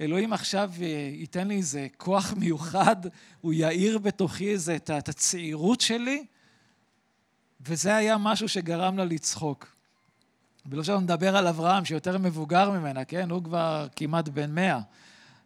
אלוהים 0.00 0.32
עכשיו 0.32 0.70
אה, 0.82 1.10
ייתן 1.12 1.48
לי 1.48 1.56
איזה 1.56 1.86
כוח 1.96 2.32
מיוחד, 2.32 2.96
הוא 3.40 3.52
יאיר 3.52 3.98
בתוכי 3.98 4.52
איזה, 4.52 4.76
את, 4.76 5.08
הצעירות 5.08 5.80
שלי, 5.80 6.26
וזה 7.60 7.96
היה 7.96 8.18
משהו 8.18 8.48
שגרם 8.48 8.96
לה 8.98 9.04
לצחוק. 9.04 9.76
ולא 10.70 10.84
שלא 10.84 11.00
נדבר 11.00 11.36
על 11.36 11.46
אברהם, 11.46 11.84
שיותר 11.84 12.18
מבוגר 12.18 12.70
ממנה, 12.70 13.04
כן? 13.04 13.30
הוא 13.30 13.44
כבר 13.44 13.86
כמעט 13.96 14.28
בן 14.28 14.54
מאה. 14.54 14.80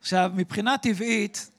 עכשיו, 0.00 0.30
מבחינה 0.34 0.78
טבעית, 0.78 1.50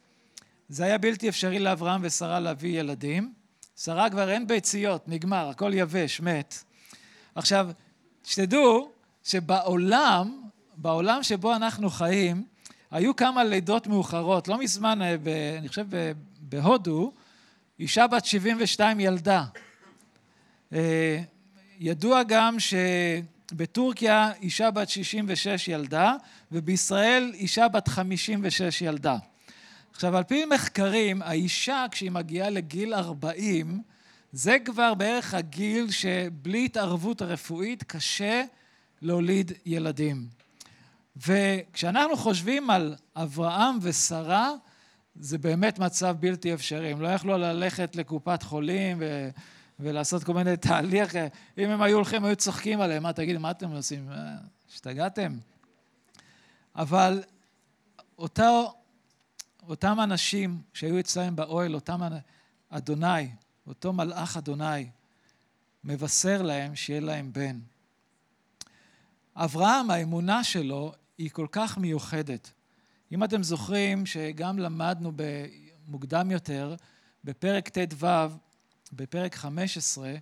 זה 0.70 0.84
היה 0.84 0.98
בלתי 0.98 1.30
אפשרי 1.30 1.60
לאברהם 1.60 2.02
ושרה 2.04 2.40
להביא 2.40 2.80
ילדים. 2.80 3.34
שרה 3.76 4.10
כבר 4.10 4.30
אין 4.30 4.48
ביציות, 4.48 5.08
נגמר, 5.08 5.50
הכל 5.50 5.72
יבש, 5.74 6.22
מת. 6.22 6.64
עכשיו, 7.36 7.70
שתדעו 8.24 8.92
שבעולם, 9.24 10.42
בעולם 10.78 11.24
שבו 11.24 11.56
אנחנו 11.56 11.90
חיים, 11.90 12.44
היו 12.92 13.16
כמה 13.16 13.44
לידות 13.44 13.88
מאוחרות. 13.88 14.48
לא 14.48 14.58
מזמן, 14.58 15.02
אה, 15.02 15.16
ב, 15.24 15.28
אני 15.60 15.68
חושב 15.68 15.88
בהודו, 16.40 17.12
אישה 17.80 18.08
בת 18.08 18.26
72 18.26 19.00
ילדה. 19.00 19.44
אה, 20.74 21.22
ידוע 21.80 22.24
גם 22.24 22.58
שבטורקיה 22.60 24.32
אישה 24.42 24.72
בת 24.72 24.90
66 24.90 25.68
ילדה, 25.68 26.16
ובישראל 26.52 27.32
אישה 27.34 27.68
בת 27.68 27.88
56 27.88 28.82
ילדה. 28.82 29.18
עכשיו, 29.94 30.18
על 30.18 30.24
פי 30.24 30.46
מחקרים, 30.46 31.22
האישה, 31.22 31.86
כשהיא 31.92 32.12
מגיעה 32.12 32.50
לגיל 32.50 32.94
40, 32.94 33.82
זה 34.32 34.58
כבר 34.66 34.94
בערך 34.94 35.34
הגיל 35.34 35.92
שבלי 35.92 36.66
התערבות 36.66 37.22
הרפואית 37.22 37.84
קשה 37.84 38.44
להוליד 39.02 39.52
ילדים. 39.66 40.28
וכשאנחנו 41.28 42.18
חושבים 42.18 42.70
על 42.70 42.96
אברהם 43.16 43.78
ושרה, 43.82 44.52
זה 45.16 45.38
באמת 45.38 45.80
מצב 45.80 46.16
בלתי 46.20 46.54
אפשרי. 46.54 46.92
הם 46.92 47.02
לא 47.02 47.08
יכלו 47.08 47.38
ללכת 47.38 47.96
לקופת 47.96 48.44
חולים 48.44 48.98
ו... 49.00 49.30
ולעשות 49.80 50.24
כל 50.24 50.34
מיני 50.34 50.58
תהליך. 50.58 51.16
אם 51.58 51.70
הם 51.70 51.82
היו 51.82 51.96
הולכים, 51.96 52.26
היו 52.26 52.36
צוחקים 52.36 52.82
עליהם. 52.82 53.04
מה, 53.04 53.14
תגידו, 53.14 53.40
מה 53.40 53.52
אתם 53.52 53.72
עושים? 53.72 54.10
השתגעתם? 54.72 55.38
אבל 56.76 57.24
אותו, 58.18 58.74
אותם 59.68 59.98
אנשים 60.04 60.62
שהיו 60.74 61.00
אצלם 61.00 61.36
באוהל, 61.36 61.76
אותם 61.76 62.02
אדוני, 62.70 63.30
אותו 63.68 63.94
מלאך 63.94 64.38
אדוני, 64.38 64.90
מבשר 65.84 66.42
להם 66.42 66.76
שיהיה 66.76 67.00
להם 67.00 67.34
בן. 67.34 67.60
אברהם, 69.36 69.92
האמונה 69.92 70.44
שלו 70.44 70.94
היא 71.18 71.30
כל 71.30 71.48
כך 71.52 71.78
מיוחדת. 71.78 72.52
אם 73.12 73.24
אתם 73.24 73.44
זוכרים 73.44 74.06
שגם 74.06 74.60
למדנו 74.60 75.12
מוקדם 75.88 76.32
יותר, 76.32 76.76
בפרק 77.24 77.70
ט"ו, 77.70 78.08
בפרק 78.94 79.36
15, 79.36 80.14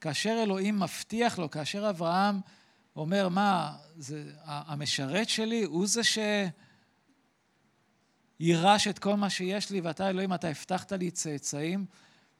כאשר 0.00 0.40
אלוהים 0.42 0.80
מבטיח 0.80 1.38
לו, 1.38 1.50
כאשר 1.50 1.90
אברהם 1.90 2.40
אומר, 2.96 3.28
מה, 3.28 3.76
זה, 3.96 4.32
המשרת 4.44 5.28
שלי 5.28 5.62
הוא 5.62 5.86
זה 5.86 6.04
שיירש 8.44 8.88
את 8.88 8.98
כל 8.98 9.14
מה 9.14 9.30
שיש 9.30 9.70
לי, 9.70 9.80
ואתה 9.80 10.10
אלוהים, 10.10 10.34
אתה 10.34 10.48
הבטחת 10.48 10.92
לי 10.92 11.10
צאצאים, 11.10 11.86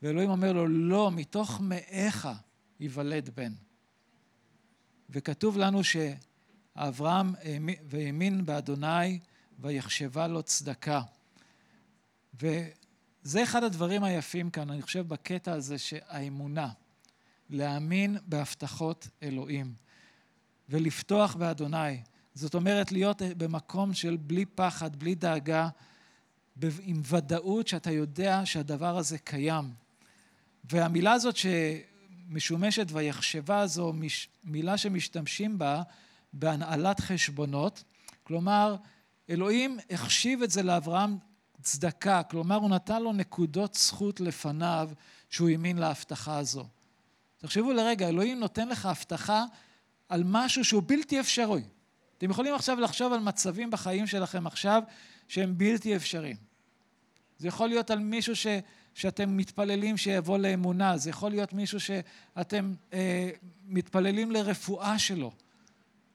ואלוהים 0.03 0.31
אומר 0.31 0.53
לו, 0.53 0.69
לא, 0.69 1.11
מתוך 1.11 1.61
מאיך 1.61 2.29
ייוולד 2.81 3.31
בן. 3.35 3.53
וכתוב 5.11 5.59
לנו 5.59 5.81
שאברהם 5.85 7.35
והאמין 7.89 8.47
באדוני 8.47 9.19
ויחשבה 9.59 10.27
לו 10.27 10.43
צדקה. 10.43 11.03
וזה 12.35 13.43
אחד 13.43 13.65
הדברים 13.65 14.05
היפים 14.05 14.51
כאן, 14.51 14.71
אני 14.71 14.83
חושב, 14.83 15.09
בקטע 15.09 15.53
הזה, 15.53 15.79
שהאמונה, 15.79 16.69
להאמין 17.51 18.17
בהבטחות 18.27 19.09
אלוהים 19.23 19.75
ולפתוח 20.69 21.35
באדוני, 21.35 22.03
זאת 22.35 22.55
אומרת 22.55 22.93
להיות 22.93 23.23
במקום 23.37 23.95
של 23.95 24.17
בלי 24.17 24.45
פחד, 24.45 24.97
בלי 24.97 25.15
דאגה, 25.15 25.69
עם 26.83 27.03
ודאות 27.05 27.69
שאתה 27.69 27.91
יודע 27.91 28.41
שהדבר 28.45 28.99
הזה 28.99 29.19
קיים. 29.19 29.71
והמילה 30.71 31.13
הזאת 31.13 31.35
שמשומשת 31.37 32.87
ויחשבה 32.93 33.67
זו 33.67 33.93
מילה 34.45 34.79
שמשתמשים 34.79 35.59
בה 35.59 35.83
בהנהלת 36.33 37.01
חשבונות, 37.01 37.85
כלומר 38.23 38.77
אלוהים 39.31 39.79
החשיב 39.91 40.43
את 40.43 40.51
זה 40.51 40.63
לאברהם 40.63 41.17
צדקה, 41.63 42.23
כלומר 42.23 42.57
הוא 42.57 42.71
נתן 42.71 43.03
לו 43.03 43.13
נקודות 43.13 43.75
זכות 43.75 44.21
לפניו 44.21 44.91
שהוא 45.31 45.49
האמין 45.49 45.79
להבטחה 45.79 46.39
הזו. 46.39 46.67
תחשבו 47.39 47.73
לרגע, 47.73 48.09
אלוהים 48.09 48.41
נותן 48.41 48.69
לך 48.69 48.87
הבטחה 48.87 49.45
על 50.09 50.23
משהו 50.27 50.65
שהוא 50.65 50.83
בלתי 50.87 51.21
אפשרי. 51.21 51.63
אתם 52.19 52.31
יכולים 52.31 52.55
עכשיו 52.55 52.81
לחשוב 52.81 53.13
על 53.13 53.21
מצבים 53.21 53.71
בחיים 53.71 54.07
שלכם 54.07 54.47
עכשיו 54.47 54.83
שהם 55.29 55.59
בלתי 55.59 55.97
אפשריים. 55.97 56.37
זה 57.39 57.49
יכול 57.49 57.69
להיות 57.69 57.91
על 57.91 57.99
מישהו 57.99 58.37
ש, 58.37 58.47
שאתם 58.95 59.37
מתפללים 59.37 59.97
שיבוא 59.97 60.39
לאמונה, 60.39 60.97
זה 60.97 61.11
יכול 61.11 61.31
להיות 61.31 61.53
מישהו 61.53 61.81
שאתם 61.81 62.75
אה, 62.93 63.31
מתפללים 63.67 64.31
לרפואה 64.31 64.99
שלו, 64.99 65.33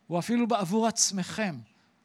או 0.09 0.19
אפילו 0.19 0.47
בעבור 0.47 0.87
עצמכם. 0.87 1.55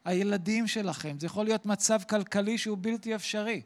הילדים 0.04 0.66
שלכם, 0.66 1.16
זה 1.20 1.26
יכול 1.26 1.44
להיות 1.44 1.66
מצב 1.66 2.00
כלכלי 2.08 2.58
שהוא 2.58 2.78
בלתי 2.80 3.14
אפשרי. 3.14 3.62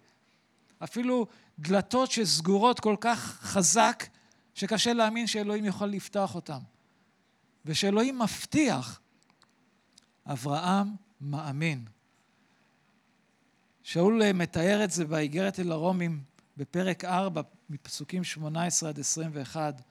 אפילו 0.85 1.27
דלתות 1.59 2.11
שסגורות 2.11 2.81
כל 2.81 2.96
כך 3.01 3.38
חזק, 3.42 4.05
שקשה 4.55 4.92
להאמין 4.92 5.27
שאלוהים 5.27 5.64
יכול 5.64 5.88
לפתוח 5.88 6.35
אותן. 6.35 6.59
ושאלוהים 7.64 8.18
מבטיח, 8.18 9.01
אברהם 10.27 10.88
מאמין. 11.20 11.85
שאול 13.88 14.33
מתאר 14.33 14.85
את 14.85 14.90
זה 14.90 15.05
באיגרת 15.05 15.61
אל 15.61 15.72
הרומים 15.72 16.22
בפרק 16.57 17.05
4, 17.05 17.42
מפסוקים 17.70 18.24
18 18.24 18.88
עד 18.88 19.01
21, 19.01 19.83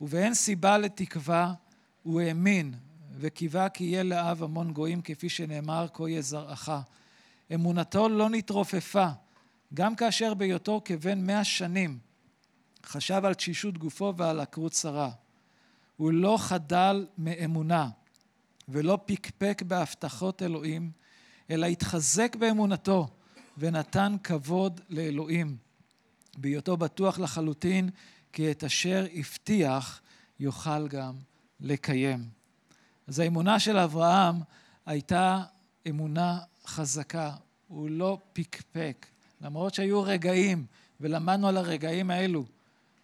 ובאין 0.00 0.34
סיבה 0.34 0.78
לתקווה, 0.78 1.54
הוא 2.02 2.20
האמין 2.20 2.74
וקיווה 3.18 3.68
כי 3.68 3.84
יהיה 3.84 4.02
לאב 4.02 4.42
המון 4.42 4.72
גויים, 4.72 5.02
כפי 5.02 5.28
שנאמר, 5.28 5.86
כה 5.92 6.08
יהיה 6.08 6.22
זרעך. 6.22 6.70
אמונתו 7.54 8.08
לא 8.08 8.30
נתרופפה, 8.30 9.06
גם 9.74 9.96
כאשר 9.96 10.34
בהיותו 10.34 10.82
כבן 10.84 11.26
מאה 11.26 11.44
שנים 11.44 11.98
חשב 12.86 13.20
על 13.24 13.34
תשישות 13.34 13.78
גופו 13.78 14.14
ועל 14.16 14.40
עקרות 14.40 14.72
שרה. 14.72 15.10
הוא 15.96 16.12
לא 16.12 16.36
חדל 16.40 17.06
מאמונה 17.18 17.88
ולא 18.68 18.98
פקפק 19.06 19.62
בהבטחות 19.66 20.42
אלוהים, 20.42 20.90
אלא 21.50 21.66
התחזק 21.66 22.36
באמונתו 22.36 23.08
ונתן 23.60 24.16
כבוד 24.24 24.80
לאלוהים, 24.88 25.56
בהיותו 26.38 26.76
בטוח 26.76 27.18
לחלוטין 27.18 27.90
כי 28.32 28.50
את 28.50 28.64
אשר 28.64 29.06
הבטיח 29.14 30.00
יוכל 30.40 30.88
גם 30.88 31.14
לקיים. 31.60 32.28
אז 33.06 33.18
האמונה 33.18 33.60
של 33.60 33.76
אברהם 33.76 34.36
הייתה 34.86 35.42
אמונה 35.88 36.38
חזקה, 36.66 37.32
הוא 37.68 37.90
לא 37.90 38.18
פקפק. 38.32 39.06
למרות 39.40 39.74
שהיו 39.74 40.02
רגעים, 40.02 40.66
ולמדנו 41.00 41.48
על 41.48 41.56
הרגעים 41.56 42.10
האלו, 42.10 42.44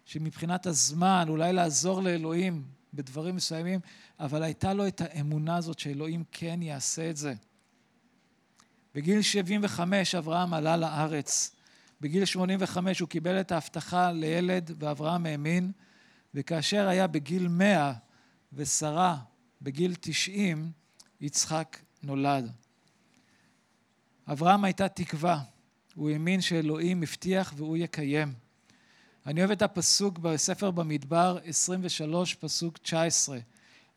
שמבחינת 0.04 0.66
הזמן, 0.66 1.26
אולי 1.28 1.52
לעזור 1.52 2.02
לאלוהים 2.02 2.64
בדברים 2.94 3.36
מסוימים, 3.36 3.80
אבל 4.20 4.42
הייתה 4.42 4.74
לו 4.74 4.86
את 4.86 5.00
האמונה 5.00 5.56
הזאת 5.56 5.78
שאלוהים 5.78 6.24
כן 6.32 6.62
יעשה 6.62 7.10
את 7.10 7.16
זה. 7.16 7.34
בגיל 8.96 9.22
75 9.22 10.14
אברהם 10.14 10.54
עלה 10.54 10.76
לארץ. 10.76 11.50
בגיל 12.00 12.24
85 12.24 13.00
הוא 13.00 13.08
קיבל 13.08 13.40
את 13.40 13.52
ההבטחה 13.52 14.12
לילד, 14.12 14.70
ואברהם 14.78 15.26
האמין, 15.26 15.72
וכאשר 16.34 16.88
היה 16.88 17.06
בגיל 17.06 17.48
100 17.48 17.92
ושרה 18.52 19.16
בגיל 19.62 19.94
90 20.00 20.70
יצחק 21.20 21.78
נולד. 22.02 22.50
אברהם 24.32 24.64
הייתה 24.64 24.88
תקווה, 24.88 25.40
הוא 25.94 26.10
האמין 26.10 26.40
שאלוהים 26.40 27.02
הבטיח 27.02 27.52
והוא 27.56 27.76
יקיים. 27.76 28.32
אני 29.26 29.40
אוהב 29.40 29.50
את 29.50 29.62
הפסוק 29.62 30.18
בספר 30.18 30.70
במדבר 30.70 31.38
23, 31.44 32.34
פסוק 32.34 32.78
19. 32.78 33.38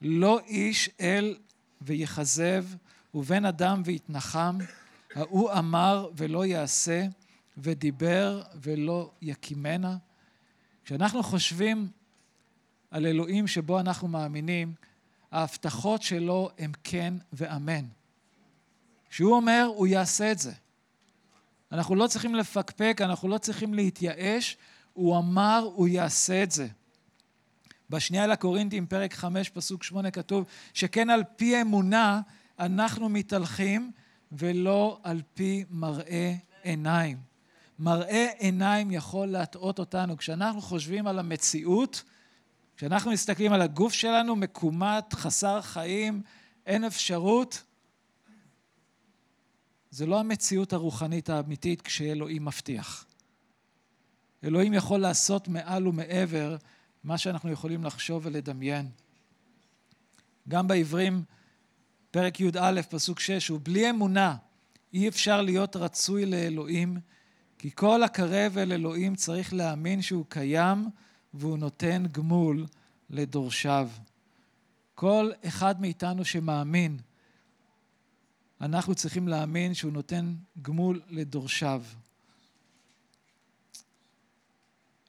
לא 0.02 0.40
איש 0.48 0.90
אל 1.02 1.38
ויכזב, 1.82 2.66
ובן 3.14 3.46
אדם 3.46 3.82
ויתנחם, 3.86 4.58
ההוא 5.20 5.52
אמר 5.52 6.10
ולא 6.18 6.46
יעשה, 6.46 7.06
ודיבר 7.58 8.42
ולא 8.62 9.12
יקימנה. 9.22 9.98
כשאנחנו 10.86 11.24
חושבים 11.24 11.88
על 12.92 13.06
אלוהים 13.06 13.48
שבו 13.48 13.80
אנחנו 13.80 14.08
מאמינים, 14.08 14.74
ההבטחות 15.32 16.02
שלו 16.02 16.50
הן 16.58 16.72
כן 16.84 17.14
ואמן. 17.34 17.86
כשהוא 19.10 19.36
אומר, 19.36 19.72
הוא 19.76 19.88
יעשה 19.88 20.32
את 20.32 20.40
זה. 20.40 20.54
אנחנו 21.72 21.96
לא 21.96 22.08
צריכים 22.08 22.36
לפקפק, 22.36 23.00
אנחנו 23.04 23.28
לא 23.28 23.38
צריכים 23.38 23.74
להתייאש, 23.74 24.58
הוא 24.94 25.18
אמר, 25.18 25.70
הוא 25.74 25.88
יעשה 25.88 26.44
את 26.44 26.52
זה. 26.52 26.68
בשנייה 27.90 28.28
לקורינטים, 28.28 28.88
פרק 28.88 29.14
5, 29.14 29.50
פסוק 29.50 29.84
8, 29.84 30.12
כתוב 30.12 30.46
שכן 30.74 31.10
על 31.10 31.24
פי 31.36 31.62
אמונה 31.62 32.22
אנחנו 32.60 33.10
מתהלכים 33.10 33.92
ולא 34.32 35.00
על 35.04 35.22
פי 35.34 35.66
מראה 35.70 36.36
עיניים. 36.64 37.18
מראה 37.80 38.28
עיניים 38.38 38.92
יכול 38.92 39.28
להטעות 39.28 39.80
אותנו. 39.80 40.18
כשאנחנו 40.18 40.62
חושבים 40.62 41.08
על 41.08 41.20
המציאות, 41.20 42.04
כשאנחנו 42.78 43.12
מסתכלים 43.12 43.54
על 43.54 43.62
הגוף 43.62 43.94
שלנו, 43.94 44.36
מקומט, 44.36 45.14
חסר 45.14 45.62
חיים, 45.62 46.22
אין 46.66 46.84
אפשרות, 46.84 47.64
זה 49.92 50.06
לא 50.06 50.20
המציאות 50.20 50.74
הרוחנית 50.74 51.30
האמיתית 51.30 51.82
כשאלוהים 51.82 52.46
מבטיח. 52.46 53.06
אלוהים 54.44 54.74
יכול 54.74 55.00
לעשות 55.00 55.48
מעל 55.48 55.88
ומעבר 55.88 56.58
מה 57.04 57.18
שאנחנו 57.18 57.52
יכולים 57.52 57.84
לחשוב 57.84 58.26
ולדמיין. 58.26 58.90
גם 60.48 60.68
בעברים, 60.68 61.24
פרק 62.12 62.40
י"א, 62.40 62.82
פסוק 62.90 63.20
6, 63.20 63.52
ובלי 63.52 63.90
אמונה 63.90 64.36
אי 64.94 65.08
אפשר 65.08 65.42
להיות 65.42 65.76
רצוי 65.76 66.26
לאלוהים, 66.26 66.98
כי 67.58 67.70
כל 67.76 68.04
הקרב 68.04 68.58
אל 68.58 68.72
אלוהים 68.72 69.16
צריך 69.16 69.54
להאמין 69.54 70.02
שהוא 70.02 70.26
קיים 70.30 70.90
והוא 71.34 71.58
נותן 71.58 72.04
גמול 72.12 72.66
לדורשיו. 73.10 73.90
כל 74.96 75.32
אחד 75.46 75.82
מאיתנו 75.82 76.26
שמאמין, 76.26 77.00
אנחנו 78.62 78.96
צריכים 78.96 79.28
להאמין 79.28 79.74
שהוא 79.74 79.92
נותן 79.92 80.34
גמול 80.62 81.02
לדורשיו. 81.10 81.84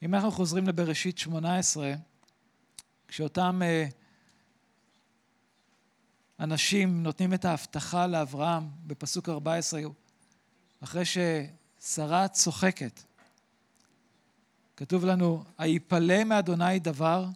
אם 0.03 0.15
אנחנו 0.15 0.31
חוזרים 0.31 0.67
לבראשית 0.67 1.19
18, 1.19 1.95
כשאותם 3.09 3.63
אה, 3.65 3.87
אנשים 6.40 7.03
נותנים 7.03 7.35
את 7.35 7.44
ההבטחה 7.44 8.07
לאברהם 8.07 8.68
בפסוק 8.87 9.29
14, 9.29 9.81
אחרי 10.81 11.03
ששרה 11.05 12.29
צוחקת, 12.29 13.00
כתוב 14.76 15.05
לנו, 15.05 15.44
היפלא 15.59 16.24
מאדוני 16.24 16.79
דבר, 16.79 17.26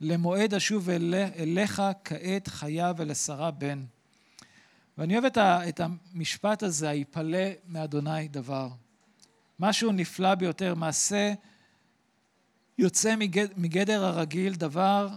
למועד 0.00 0.54
אשוב 0.54 0.90
אליך 0.90 1.82
כעת 2.04 2.48
חיה 2.48 2.92
ולשרה 2.96 3.50
בן. 3.50 3.84
ואני 4.98 5.18
אוהב 5.18 5.32
את 5.38 5.80
המשפט 5.80 6.62
הזה, 6.62 6.88
היפלא 6.88 7.48
מאדוני 7.66 8.28
דבר. 8.28 8.68
משהו 9.58 9.92
נפלא 9.92 10.34
ביותר, 10.34 10.74
מעשה 10.74 11.32
יוצא 12.78 13.14
מגדר 13.56 14.04
הרגיל, 14.04 14.54
דבר 14.54 15.08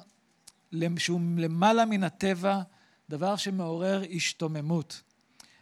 שהוא 0.97 1.21
למעלה 1.38 1.86
מן 1.86 2.03
הטבע, 2.03 2.62
דבר 3.09 3.35
שמעורר 3.35 4.03
השתוממות. 4.15 5.01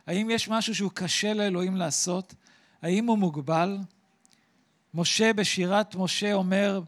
האם 0.07 0.29
יש 0.29 0.49
משהו 0.49 0.75
שהוא 0.75 0.91
קשה 0.93 1.33
לאלוהים 1.33 1.75
לעשות? 1.75 2.33
האם 2.81 3.05
הוא 3.05 3.17
מוגבל? 3.17 3.77
משה 4.93 5.33
בשירת 5.33 5.95
משה 5.95 6.33
אומר, 6.33 6.81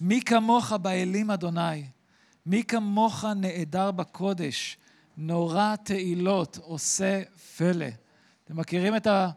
מי 0.00 0.20
כמוך 0.22 0.72
באלים 0.72 1.30
אדוני? 1.30 1.84
מי 2.46 2.64
כמוך 2.64 3.24
נעדר 3.24 3.90
בקודש? 3.90 4.76
נורא 5.16 5.74
תהילות 5.76 6.58
עושה 6.62 7.22
פלא. 7.56 7.86
אתם 8.44 8.56
מכירים 8.56 8.96
את 8.96 9.06
ה... 9.06 9.30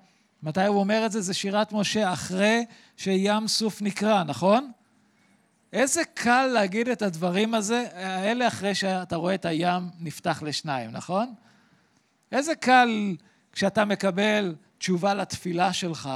מתי 0.43 0.65
הוא 0.65 0.79
אומר 0.79 1.05
את 1.05 1.11
זה? 1.11 1.21
זה 1.21 1.33
שירת 1.33 1.71
משה 1.73 2.13
אחרי 2.13 2.65
שים 2.97 3.47
סוף 3.47 3.81
נקרא, 3.81 4.23
נכון? 4.23 4.71
איזה 5.75 6.01
קל 6.13 6.45
להגיד 6.45 6.89
את 6.89 7.01
הדברים 7.01 7.53
הזה, 7.53 7.87
האלה 7.93 8.47
אחרי 8.47 8.75
שאתה 8.75 9.15
רואה 9.15 9.35
את 9.35 9.45
הים 9.45 9.89
נפתח 9.99 10.43
לשניים, 10.45 10.91
נכון? 10.91 11.33
איזה 12.31 12.55
קל 12.55 13.15
כשאתה 13.51 13.85
מקבל 13.85 14.55
תשובה 14.77 15.13
לתפילה 15.13 15.73
שלך, 15.73 16.09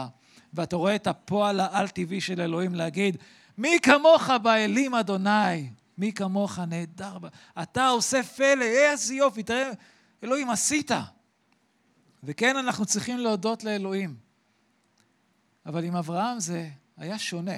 ואתה 0.53 0.75
רואה 0.75 0.95
את 0.95 1.07
הפועל 1.07 1.59
העל-טבעי 1.59 2.21
של 2.21 2.41
אלוהים 2.41 2.75
להגיד, 2.75 3.17
מי 3.57 3.77
כמוך 3.81 4.29
באלים 4.43 4.95
אדוני, 4.95 5.69
מי 5.97 6.13
כמוך 6.13 6.59
נהדר, 6.59 7.17
אתה 7.61 7.87
עושה 7.87 8.23
פלא, 8.23 8.63
איזה 8.63 9.13
יופי, 9.13 9.43
תראה, 9.43 9.71
אלוהים 10.23 10.49
עשית. 10.49 10.91
וכן, 12.23 12.57
אנחנו 12.57 12.85
צריכים 12.85 13.17
להודות 13.17 13.63
לאלוהים. 13.63 14.15
אבל 15.65 15.83
עם 15.83 15.95
אברהם 15.95 16.39
זה 16.39 16.69
היה 16.97 17.19
שונה. 17.19 17.57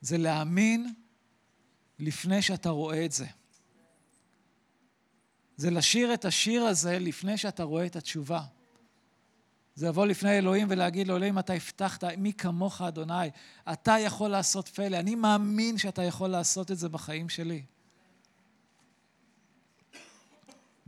זה 0.00 0.18
להאמין 0.18 0.94
לפני 1.98 2.42
שאתה 2.42 2.70
רואה 2.70 3.04
את 3.04 3.12
זה. 3.12 3.26
זה 5.56 5.70
לשיר 5.70 6.14
את 6.14 6.24
השיר 6.24 6.62
הזה 6.62 6.98
לפני 6.98 7.38
שאתה 7.38 7.62
רואה 7.62 7.86
את 7.86 7.96
התשובה. 7.96 8.42
זה 9.74 9.88
לבוא 9.88 10.06
לפני 10.06 10.38
אלוהים 10.38 10.66
ולהגיד 10.70 11.08
לו, 11.08 11.16
אלוהים, 11.16 11.38
אתה 11.38 11.52
הבטחת, 11.52 12.04
מי 12.04 12.32
כמוך, 12.32 12.82
אדוני, 12.82 13.30
אתה 13.72 13.96
יכול 13.98 14.30
לעשות 14.30 14.68
פלא, 14.68 14.96
אני 14.96 15.14
מאמין 15.14 15.78
שאתה 15.78 16.02
יכול 16.02 16.30
לעשות 16.30 16.70
את 16.70 16.78
זה 16.78 16.88
בחיים 16.88 17.28
שלי. 17.28 17.62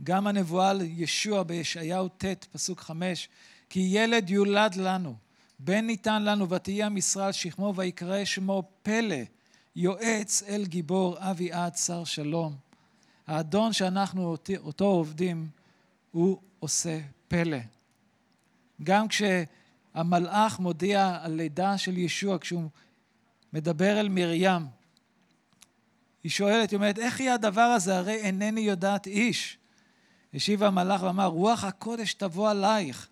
גם 0.03 0.27
הנבואה 0.27 0.69
על 0.69 0.81
ישוע 0.81 1.43
בישעיהו 1.43 2.07
ט', 2.07 2.45
פסוק 2.51 2.79
חמש, 2.79 3.29
כי 3.69 3.79
ילד 3.79 4.29
יולד 4.29 4.75
לנו, 4.75 5.15
בן 5.59 5.85
ניתן 5.85 6.23
לנו, 6.23 6.49
ותהיה 6.49 6.89
על 6.89 7.31
שכמו, 7.31 7.73
ויקרא 7.75 8.25
שמו 8.25 8.63
פלא, 8.83 9.15
יועץ 9.75 10.43
אל 10.47 10.65
גיבור, 10.65 11.17
אבי 11.19 11.51
עד 11.51 11.75
שר 11.75 12.03
שלום. 12.03 12.55
האדון 13.27 13.73
שאנחנו 13.73 14.35
אותו 14.57 14.85
עובדים, 14.85 15.49
הוא 16.11 16.37
עושה 16.59 16.99
פלא. 17.27 17.57
גם 18.83 19.05
כשהמלאך 19.07 20.59
מודיע 20.59 21.17
על 21.21 21.31
לידה 21.31 21.77
של 21.77 21.97
ישוע, 21.97 22.37
כשהוא 22.39 22.69
מדבר 23.53 23.99
אל 23.99 24.09
מרים, 24.09 24.61
היא 26.23 26.31
שואלת, 26.31 26.71
היא 26.71 26.77
אומרת, 26.77 26.99
איך 26.99 27.19
יהיה 27.19 27.33
הדבר 27.33 27.61
הזה? 27.61 27.97
הרי 27.97 28.15
אינני 28.15 28.61
יודעת 28.61 29.07
איש. 29.07 29.57
השיב 30.33 30.63
המלאך 30.63 31.03
ואמר, 31.03 31.25
רוח 31.25 31.63
הקודש 31.63 32.13
תבוא 32.13 32.49
עלייך, 32.49 33.07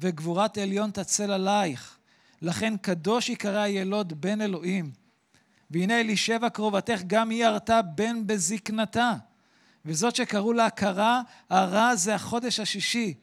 וגבורת 0.00 0.58
עליון 0.58 0.90
תצל 0.90 1.30
עלייך. 1.30 1.98
לכן 2.42 2.76
קדוש 2.76 3.28
יקרא 3.28 3.60
הילוד 3.60 4.20
בן 4.20 4.40
אלוהים. 4.40 4.92
והנה 5.70 6.00
אלישבע 6.00 6.48
קרובתך, 6.48 7.00
גם 7.06 7.30
היא 7.30 7.44
הרתה 7.44 7.82
בן 7.82 8.26
בזקנתה. 8.26 9.12
וזאת 9.84 10.16
שקראו 10.16 10.52
לה 10.52 10.66
הכרה, 10.66 11.22
הרע 11.50 11.94
זה 11.96 12.14
החודש 12.14 12.60
השישי. 12.60 13.14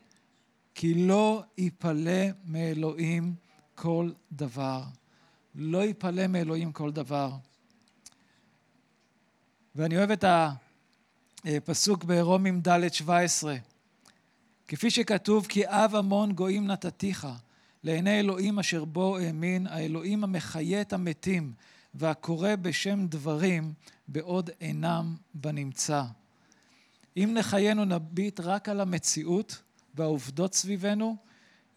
כי 0.76 0.94
לא 0.94 1.44
יפלא 1.58 2.28
מאלוהים 2.46 3.36
כל 3.76 4.12
דבר. 4.32 4.84
לא 5.56 5.86
יפלא 5.86 6.28
מאלוהים 6.28 6.72
כל 6.72 6.92
דבר. 6.92 7.32
ואני 9.76 9.98
אוהב 9.98 10.12
את 10.12 10.24
הפסוק 11.46 12.04
ברומים 12.04 12.62
ד' 12.62 12.94
17. 12.94 13.56
כפי 14.67 14.91
שכתוב, 14.91 15.45
כי 15.45 15.67
אב 15.67 15.95
המון 15.95 16.32
גויים 16.32 16.67
נתתיך, 16.67 17.27
לעיני 17.84 18.19
אלוהים 18.19 18.60
אשר 18.60 18.86
בו 18.86 19.17
האמין, 19.17 19.67
האלוהים 19.67 20.23
המחיה 20.23 20.82
את 20.82 20.93
המתים, 20.93 21.53
והקורא 21.93 22.56
בשם 22.56 23.08
דברים, 23.08 23.73
בעוד 24.08 24.49
אינם 24.62 25.15
בנמצא. 25.34 26.03
אם 27.17 27.32
נחיינו 27.34 27.86
נביט 27.86 28.39
רק 28.39 28.69
על 28.69 28.82
המציאות, 28.82 29.62
והעובדות 29.95 30.53
סביבנו, 30.53 31.15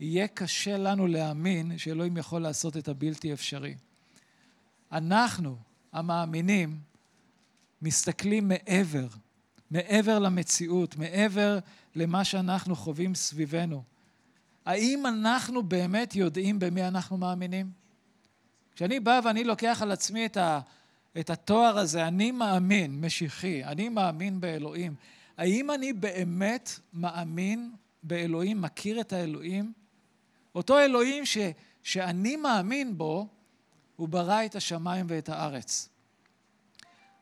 יהיה 0.01 0.29
קשה 0.29 0.77
לנו 0.77 1.07
להאמין 1.07 1.79
שאלוהים 1.79 2.17
יכול 2.17 2.43
לעשות 2.43 2.77
את 2.77 2.89
הבלתי 2.89 3.33
אפשרי. 3.33 3.75
אנחנו, 4.93 5.57
המאמינים, 5.93 6.81
מסתכלים 7.83 8.49
מעבר, 8.49 9.07
מעבר 9.71 10.19
למציאות, 10.19 10.97
מעבר 10.97 11.59
למה 11.95 12.25
שאנחנו 12.25 12.77
חווים 12.77 13.15
סביבנו. 13.15 13.83
האם 14.67 15.07
אנחנו 15.07 15.63
באמת 15.63 16.17
יודעים 16.17 16.59
במי 16.59 16.89
אנחנו 16.89 17.17
מאמינים? 17.17 17.71
כשאני 18.75 19.01
בא 19.01 19.21
ואני 19.25 19.45
לוקח 19.45 19.79
על 19.83 19.93
עצמי 19.93 20.27
את, 20.27 20.37
ה, 20.37 20.61
את 21.21 21.31
התואר 21.31 21.79
הזה, 21.79 22.09
אני 22.09 22.31
מאמין, 22.31 23.01
משיחי, 23.01 23.65
אני 23.65 23.89
מאמין 23.89 24.41
באלוהים, 24.41 24.95
האם 25.37 25.71
אני 25.71 25.93
באמת 25.93 26.71
מאמין 26.93 27.73
באלוהים, 28.03 28.61
מכיר 28.61 29.01
את 29.01 29.13
האלוהים, 29.13 29.73
אותו 30.55 30.79
אלוהים 30.79 31.27
ש, 31.27 31.39
שאני 31.83 32.37
מאמין 32.37 32.99
בו, 32.99 33.29
הוא 33.97 34.09
ברא 34.09 34.45
את 34.45 34.57
השמיים 34.57 35.07
ואת 35.09 35.29
הארץ. 35.29 35.89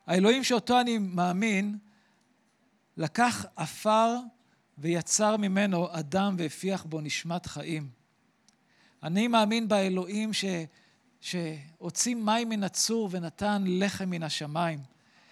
האלוהים 0.07 0.43
שאותו 0.43 0.79
אני 0.79 0.97
מאמין, 0.97 1.77
לקח 2.99 3.45
עפר 3.55 4.15
ויצר 4.77 5.37
ממנו 5.37 5.87
אדם 5.91 6.35
והפיח 6.37 6.85
בו 6.85 7.01
נשמת 7.01 7.45
חיים. 7.45 7.89
אני 9.03 9.27
מאמין 9.27 9.67
באלוהים 9.67 10.33
ש, 10.33 10.45
שהוציא 11.21 12.15
מים 12.15 12.49
מן 12.49 12.63
הצור 12.63 13.09
ונתן 13.11 13.63
לחם 13.67 14.09
מן 14.09 14.23
השמיים. 14.23 14.79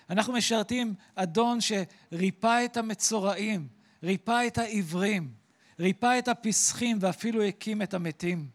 אנחנו 0.10 0.34
משרתים 0.34 0.94
אדון 1.16 1.60
שריפא 1.62 2.66
את 2.66 2.78
המצורעים, 2.78 3.68
ריפא 4.04 4.48
את 4.48 4.58
העיוורים, 4.58 5.32
ריפא 5.80 6.20
את 6.20 6.28
הפסחים 6.28 6.98
ואפילו 7.02 7.44
הקים 7.44 7.82
את 7.82 7.94
המתים. 7.94 8.50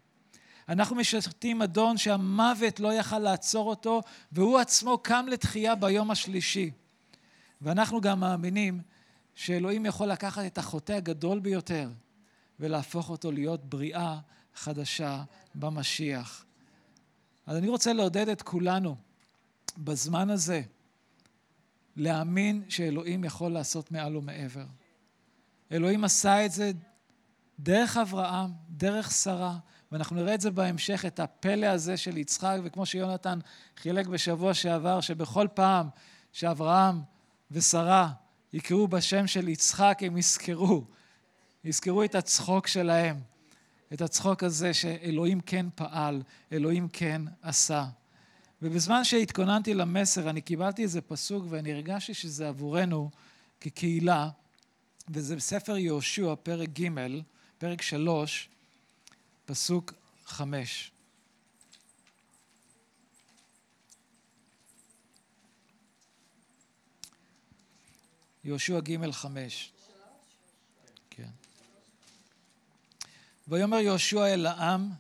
אנחנו 0.69 0.97
משרתים 0.97 1.63
אדון 1.63 1.97
שהמוות 1.97 2.81
לא 2.81 2.93
יכל 2.93 3.19
לעצור 3.19 3.71
אותו, 3.71 4.01
והוא 4.33 4.59
עצמו 4.59 4.99
קם 4.99 5.27
לתחייה 5.29 5.75
ביום 5.75 6.11
השלישי. 6.11 6.71
ואנחנו 7.63 8.01
גם 8.01 8.21
מאמינים 8.21 8.81
שאלוהים 9.35 9.87
יכול 9.87 10.09
לקחת 10.09 10.47
את 10.47 10.59
החוטא 10.59 10.93
הגדול 10.93 11.41
ביותר 11.41 11.91
ולהפוך 12.61 13.11
אותו 13.11 13.33
להיות 13.33 13.65
בריאה 13.65 14.19
חדשה 14.55 15.23
במשיח. 15.55 16.45
אז 17.47 17.57
אני 17.57 17.69
רוצה 17.69 17.93
לעודד 17.93 18.29
את 18.29 18.43
כולנו 18.43 18.97
בזמן 19.79 20.31
הזה 20.31 20.63
להאמין 21.97 22.65
שאלוהים 22.69 23.25
יכול 23.25 23.53
לעשות 23.53 23.93
מעל 23.93 24.17
ומעבר. 24.17 24.67
אלוהים 25.73 26.05
עשה 26.05 26.47
את 26.47 26.53
זה 26.53 26.73
דרך 27.59 27.97
אברהם, 27.97 28.51
דרך 28.71 29.11
שרה, 29.11 29.59
ואנחנו 29.93 30.17
נראה 30.17 30.35
את 30.35 30.41
זה 30.41 30.51
בהמשך, 30.51 31.05
את 31.07 31.21
הפלא 31.21 31.67
הזה 31.67 31.97
של 31.97 32.17
יצחק, 32.17 32.59
וכמו 32.65 32.87
שיונתן 32.87 33.39
חילק 33.77 34.07
בשבוע 34.07 34.55
שעבר, 34.55 35.01
שבכל 35.01 35.47
פעם 35.55 35.89
שאברהם 36.33 37.01
ושרה 37.51 38.13
יקראו 38.53 38.89
בשם 38.89 39.27
של 39.27 39.49
יצחק, 39.49 39.99
הם 40.01 40.17
יזכרו, 40.17 40.85
יזכרו 41.65 42.05
את 42.05 42.15
הצחוק 42.15 42.67
שלהם, 42.67 43.17
את 43.93 44.01
הצחוק 44.01 44.43
הזה 44.43 44.75
שאלוהים 44.75 45.41
כן 45.41 45.67
פעל, 45.75 46.23
אלוהים 46.53 46.89
כן 46.93 47.23
עשה. 47.43 47.85
ובזמן 48.63 49.05
שהתכוננתי 49.05 49.75
למסר, 49.75 50.31
אני 50.31 50.41
קיבלתי 50.41 50.83
איזה 50.83 51.01
פסוק 51.01 51.45
ואני 51.49 51.73
הרגשתי 51.73 52.15
שזה 52.15 52.49
עבורנו 52.49 53.11
כקהילה, 53.61 54.29
וזה 55.09 55.37
בספר 55.37 55.77
יהושע, 55.77 56.35
פרק 56.43 56.69
ג', 56.81 56.89
פרק 57.59 57.83
שלוש, 57.83 58.49
פסוק 59.45 59.93
חמש. 60.27 60.92
יהושע 68.45 68.81
ג' 68.81 69.11
חמש. 69.11 69.73
כן. 71.11 71.29
ויאמר 73.49 73.77
יהושע 73.77 74.27
אל 74.27 74.47
העם, 74.47 74.91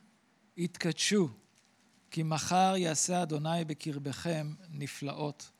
התקדשו, 0.59 1.29
כי 2.11 2.23
מחר 2.23 2.75
יעשה 2.77 3.23
אדוני 3.23 3.65
בקרבכם 3.65 4.55
נפלאות. 4.71 5.51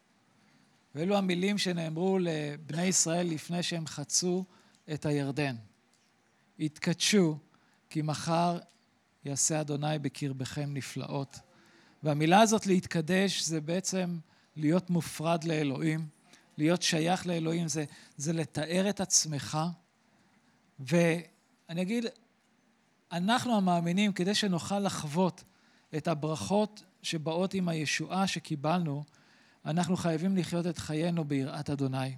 ואלו 0.95 1.17
המילים 1.17 1.59
שנאמרו 1.59 2.19
לבני 2.21 2.85
ישראל 2.85 3.27
לפני 3.27 3.63
שהם 3.63 3.87
חצו 3.87 4.45
את 4.95 5.07
הירדן. 5.07 5.57
התקדשו, 6.61 7.39
כי 7.91 8.03
מחר 8.03 8.59
יעשה 9.25 9.61
אדוני 9.61 9.99
בקרבכם 9.99 10.75
נפלאות. 10.75 11.39
והמילה 12.03 12.41
הזאת 12.41 12.67
להתקדש 12.67 13.43
זה 13.43 13.61
בעצם 13.61 14.19
להיות 14.57 14.91
מופרד 14.91 15.45
לאלוהים, 15.45 16.09
להיות 16.59 16.83
שייך 16.83 17.27
לאלוהים, 17.27 17.69
זה, 17.69 17.85
זה 18.17 18.33
לתאר 18.33 18.91
את 18.91 19.01
עצמך. 19.01 19.59
ואני 20.79 21.83
אגיד, 21.83 22.05
אנחנו 23.13 23.57
המאמינים, 23.57 24.13
כדי 24.13 24.35
שנוכל 24.35 24.79
לחוות 24.79 25.45
את 25.97 26.09
הברכות 26.09 26.83
שבאות 27.03 27.55
עם 27.55 27.69
הישועה 27.69 28.27
שקיבלנו, 28.27 29.05
אנחנו 29.65 29.97
חייבים 29.97 30.37
לחיות 30.37 30.67
את 30.67 30.79
חיינו 30.79 31.25
ביראת 31.25 31.71
אדוני. 31.71 32.17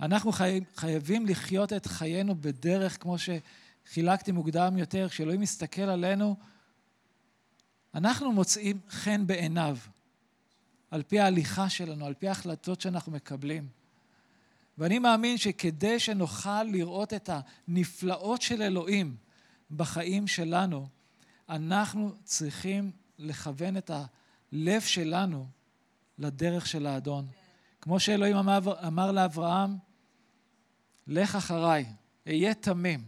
אנחנו 0.00 0.32
חי... 0.32 0.60
חייבים 0.76 1.26
לחיות 1.26 1.72
את 1.72 1.86
חיינו 1.86 2.34
בדרך, 2.40 3.02
כמו 3.02 3.16
שחילקתי 3.18 4.32
מוקדם 4.32 4.76
יותר, 4.78 5.08
כשאלוהים 5.08 5.40
מסתכל 5.40 5.82
עלינו, 5.82 6.36
אנחנו 7.94 8.32
מוצאים 8.32 8.80
חן 8.88 9.26
בעיניו, 9.26 9.76
על 10.96 11.02
פי 11.02 11.20
ההליכה 11.20 11.68
שלנו, 11.68 12.06
על 12.06 12.14
פי 12.14 12.28
ההחלטות 12.28 12.80
שאנחנו 12.80 13.12
מקבלים. 13.12 13.68
ואני 14.78 14.98
מאמין 14.98 15.38
שכדי 15.38 16.00
שנוכל 16.00 16.62
לראות 16.62 17.14
את 17.14 17.30
הנפלאות 17.68 18.42
של 18.42 18.62
אלוהים 18.62 19.16
בחיים 19.70 20.26
שלנו, 20.26 20.88
אנחנו 21.48 22.12
צריכים 22.24 22.90
לכוון 23.18 23.76
את 23.76 23.90
הלב 23.90 24.80
שלנו 24.80 25.46
לדרך 26.18 26.66
של 26.66 26.86
האדון. 26.86 27.26
כמו 27.80 28.00
שאלוהים 28.00 28.36
אמר, 28.36 28.86
אמר 28.86 29.12
לאברהם, 29.12 29.76
לך 31.06 31.36
אחריי, 31.36 31.86
אהיה 32.26 32.54
תמים, 32.54 33.04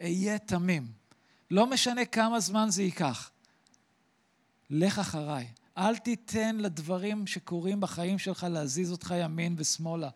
אהיה 0.00 0.38
תמים. 0.38 0.86
לא 1.50 1.66
משנה 1.66 2.04
כמה 2.04 2.40
זמן 2.40 2.70
זה 2.70 2.82
ייקח. 2.82 3.30
לך 4.70 4.98
אחריי. 4.98 5.48
אל 5.78 5.96
תיתן 5.96 6.56
לדברים 6.56 7.26
שקורים 7.26 7.80
בחיים 7.80 8.18
שלך 8.18 8.46
להזיז 8.50 8.92
אותך 8.92 9.14
ימין 9.18 9.54
ושמאלה. 9.58 10.08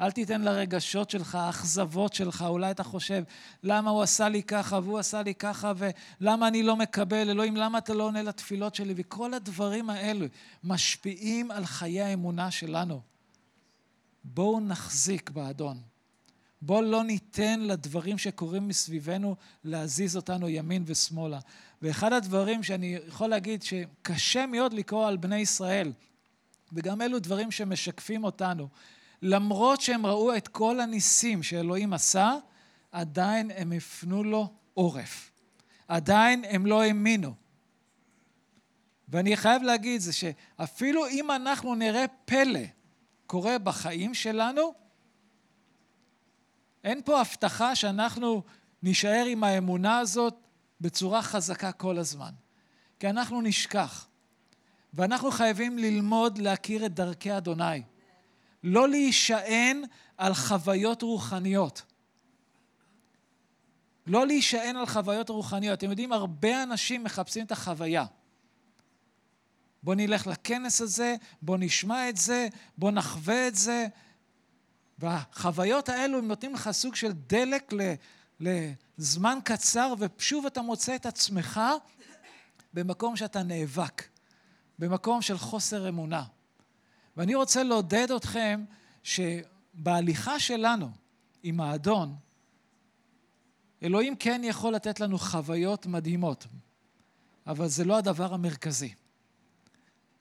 אל 0.00 0.10
תיתן 0.10 0.42
לרגשות 0.42 1.10
שלך, 1.10 1.34
האכזבות 1.34 2.14
שלך, 2.14 2.44
אולי 2.48 2.70
אתה 2.70 2.84
חושב, 2.84 3.22
למה 3.62 3.90
הוא 3.90 4.02
עשה 4.02 4.28
לי 4.28 4.42
ככה 4.42 4.78
והוא 4.84 4.98
עשה 4.98 5.22
לי 5.22 5.34
ככה, 5.34 5.72
ולמה 5.76 6.48
אני 6.48 6.62
לא 6.62 6.76
מקבל, 6.76 7.30
אלוהים, 7.30 7.56
למה 7.56 7.78
אתה 7.78 7.94
לא 7.94 8.04
עונה 8.04 8.22
לתפילות 8.22 8.74
שלי? 8.74 8.94
וכל 8.96 9.34
הדברים 9.34 9.90
האלו 9.90 10.26
משפיעים 10.64 11.50
על 11.50 11.66
חיי 11.66 12.02
האמונה 12.02 12.50
שלנו. 12.50 13.00
בואו 14.24 14.60
נחזיק 14.60 15.30
באדון. 15.30 15.80
בואו 16.62 16.82
לא 16.82 17.04
ניתן 17.04 17.60
לדברים 17.60 18.18
שקורים 18.18 18.68
מסביבנו 18.68 19.36
להזיז 19.64 20.16
אותנו 20.16 20.48
ימין 20.48 20.82
ושמאלה. 20.86 21.38
ואחד 21.84 22.12
הדברים 22.12 22.62
שאני 22.62 22.96
יכול 23.06 23.30
להגיד 23.30 23.62
שקשה 23.62 24.46
מאוד 24.46 24.72
לקרוא 24.72 25.06
על 25.06 25.16
בני 25.16 25.36
ישראל, 25.36 25.92
וגם 26.72 27.02
אלו 27.02 27.18
דברים 27.18 27.50
שמשקפים 27.50 28.24
אותנו, 28.24 28.68
למרות 29.22 29.80
שהם 29.80 30.06
ראו 30.06 30.36
את 30.36 30.48
כל 30.48 30.80
הניסים 30.80 31.42
שאלוהים 31.42 31.92
עשה, 31.92 32.34
עדיין 32.92 33.50
הם 33.56 33.72
הפנו 33.72 34.24
לו 34.24 34.48
עורף. 34.74 35.30
עדיין 35.88 36.44
הם 36.48 36.66
לא 36.66 36.82
האמינו. 36.82 37.34
ואני 39.08 39.36
חייב 39.36 39.62
להגיד 39.62 40.00
זה 40.00 40.12
שאפילו 40.12 41.06
אם 41.08 41.30
אנחנו 41.30 41.74
נראה 41.74 42.04
פלא 42.24 42.64
קורה 43.26 43.58
בחיים 43.58 44.14
שלנו, 44.14 44.74
אין 46.84 47.02
פה 47.04 47.20
הבטחה 47.20 47.74
שאנחנו 47.74 48.42
נישאר 48.82 49.24
עם 49.28 49.44
האמונה 49.44 49.98
הזאת 49.98 50.43
בצורה 50.80 51.22
חזקה 51.22 51.72
כל 51.72 51.98
הזמן. 51.98 52.32
כי 52.98 53.10
אנחנו 53.10 53.40
נשכח. 53.40 54.06
ואנחנו 54.94 55.30
חייבים 55.30 55.78
ללמוד 55.78 56.38
להכיר 56.38 56.86
את 56.86 56.94
דרכי 56.94 57.36
אדוני. 57.36 57.82
לא 58.64 58.88
להישען 58.88 59.82
על 60.16 60.34
חוויות 60.34 61.02
רוחניות. 61.02 61.82
לא 64.06 64.26
להישען 64.26 64.76
על 64.76 64.86
חוויות 64.86 65.28
רוחניות. 65.28 65.78
אתם 65.78 65.90
יודעים, 65.90 66.12
הרבה 66.12 66.62
אנשים 66.62 67.04
מחפשים 67.04 67.46
את 67.46 67.52
החוויה. 67.52 68.04
בוא 69.82 69.94
נלך 69.94 70.26
לכנס 70.26 70.80
הזה, 70.80 71.16
בוא 71.42 71.56
נשמע 71.60 72.08
את 72.08 72.16
זה, 72.16 72.48
בוא 72.78 72.90
נחווה 72.90 73.48
את 73.48 73.54
זה. 73.54 73.86
והחוויות 74.98 75.88
האלו 75.88 76.18
הם 76.18 76.28
נותנים 76.28 76.54
לך 76.54 76.70
סוג 76.70 76.94
של 76.94 77.12
דלק 77.12 77.72
לזמן 78.40 79.38
קצר, 79.44 79.94
ושוב 79.98 80.46
אתה 80.46 80.62
מוצא 80.62 80.96
את 80.96 81.06
עצמך 81.06 81.60
במקום 82.74 83.16
שאתה 83.16 83.42
נאבק, 83.42 84.02
במקום 84.78 85.22
של 85.22 85.38
חוסר 85.38 85.88
אמונה. 85.88 86.24
ואני 87.16 87.34
רוצה 87.34 87.62
לעודד 87.62 88.10
אתכם 88.10 88.64
שבהליכה 89.02 90.40
שלנו 90.40 90.90
עם 91.42 91.60
האדון, 91.60 92.16
אלוהים 93.82 94.16
כן 94.16 94.40
יכול 94.44 94.74
לתת 94.74 95.00
לנו 95.00 95.18
חוויות 95.18 95.86
מדהימות, 95.86 96.46
אבל 97.46 97.68
זה 97.68 97.84
לא 97.84 97.96
הדבר 97.96 98.34
המרכזי. 98.34 98.94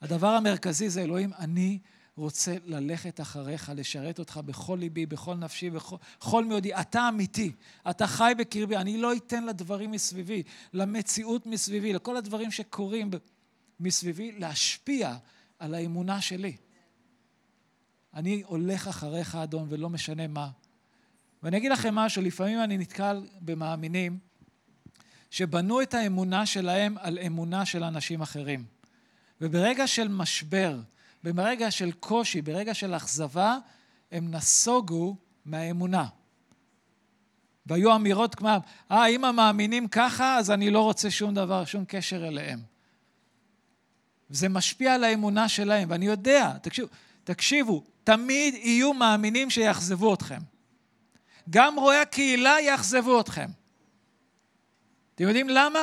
הדבר 0.01 0.27
המרכזי 0.27 0.89
זה 0.89 1.01
אלוהים, 1.01 1.33
אני 1.33 1.79
רוצה 2.17 2.55
ללכת 2.65 3.21
אחריך, 3.21 3.71
לשרת 3.75 4.19
אותך 4.19 4.39
בכל 4.45 4.77
ליבי, 4.79 5.05
בכל 5.05 5.35
נפשי, 5.35 5.69
בכל 5.69 6.45
מאודי. 6.45 6.73
אתה 6.73 7.09
אמיתי, 7.09 7.51
אתה 7.89 8.07
חי 8.07 8.33
בקרבי, 8.37 8.77
אני 8.77 8.97
לא 8.97 9.15
אתן 9.15 9.45
לדברים 9.45 9.91
מסביבי, 9.91 10.43
למציאות 10.73 11.45
מסביבי, 11.45 11.93
לכל 11.93 12.17
הדברים 12.17 12.51
שקורים 12.51 13.09
מסביבי, 13.79 14.31
להשפיע 14.31 15.15
על 15.59 15.73
האמונה 15.73 16.21
שלי. 16.21 16.55
אני 18.13 18.43
הולך 18.45 18.87
אחריך, 18.87 19.35
אדון, 19.35 19.67
ולא 19.69 19.89
משנה 19.89 20.27
מה. 20.27 20.49
ואני 21.43 21.57
אגיד 21.57 21.71
לכם 21.71 21.95
משהו, 21.95 22.21
לפעמים 22.21 22.63
אני 22.63 22.77
נתקל 22.77 23.27
במאמינים 23.41 24.19
שבנו 25.29 25.81
את 25.81 25.93
האמונה 25.93 26.45
שלהם 26.45 26.97
על 26.97 27.19
אמונה 27.27 27.65
של 27.65 27.83
אנשים 27.83 28.21
אחרים. 28.21 28.65
וברגע 29.41 29.87
של 29.87 30.07
משבר, 30.07 30.79
ברגע 31.23 31.71
של 31.71 31.91
קושי, 31.91 32.41
ברגע 32.41 32.73
של 32.73 32.95
אכזבה, 32.95 33.57
הם 34.11 34.31
נסוגו 34.31 35.15
מהאמונה. 35.45 36.05
והיו 37.65 37.95
אמירות 37.95 38.35
כמו, 38.35 38.49
אה, 38.91 39.07
אם 39.07 39.25
המאמינים 39.25 39.87
ככה, 39.87 40.37
אז 40.37 40.51
אני 40.51 40.69
לא 40.69 40.81
רוצה 40.81 41.11
שום 41.11 41.33
דבר, 41.33 41.65
שום 41.65 41.85
קשר 41.87 42.27
אליהם. 42.27 42.59
זה 44.29 44.49
משפיע 44.49 44.93
על 44.93 45.03
האמונה 45.03 45.49
שלהם, 45.49 45.89
ואני 45.91 46.05
יודע, 46.05 46.57
תקשיבו, 46.61 46.87
תקשיבו, 47.23 47.83
תמיד 48.03 48.53
יהיו 48.53 48.93
מאמינים 48.93 49.49
שיאכזבו 49.49 50.13
אתכם. 50.13 50.39
גם 51.49 51.79
רואי 51.79 51.97
הקהילה 51.97 52.61
יאכזבו 52.61 53.19
אתכם. 53.19 53.49
אתם 55.15 55.23
יודעים 55.23 55.49
למה? 55.49 55.79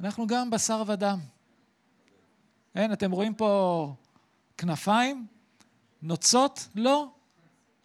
אנחנו 0.00 0.26
גם 0.26 0.50
בשר 0.50 0.82
ודם. 0.86 1.18
אין, 2.74 2.92
אתם 2.92 3.10
רואים 3.10 3.34
פה 3.34 3.94
כנפיים? 4.58 5.26
נוצות? 6.02 6.68
לא. 6.74 7.10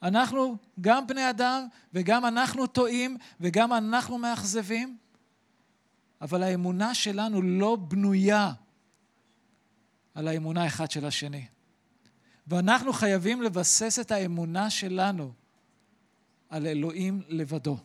אנחנו 0.03 0.57
גם 0.81 1.07
בני 1.07 1.29
אדם, 1.29 1.67
וגם 1.93 2.25
אנחנו 2.25 2.67
טועים, 2.67 3.17
וגם 3.39 3.73
אנחנו 3.73 4.17
מאכזבים, 4.17 4.97
אבל 6.21 6.43
האמונה 6.43 6.93
שלנו 6.93 7.41
לא 7.41 7.75
בנויה 7.75 8.51
על 10.13 10.27
האמונה 10.27 10.67
אחד 10.67 10.91
של 10.91 11.05
השני. 11.05 11.45
ואנחנו 12.47 12.93
חייבים 12.93 13.41
לבסס 13.41 13.99
את 13.99 14.11
האמונה 14.11 14.69
שלנו 14.69 15.33
על 16.49 16.67
אלוהים 16.67 17.21
לבדו, 17.27 17.77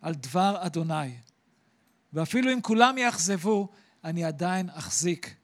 על 0.00 0.14
דבר 0.14 0.66
אדוני. 0.66 1.16
ואפילו 2.12 2.52
אם 2.52 2.60
כולם 2.60 2.98
יאכזבו, 2.98 3.68
אני 4.04 4.24
עדיין 4.24 4.70
אחזיק 4.70 5.34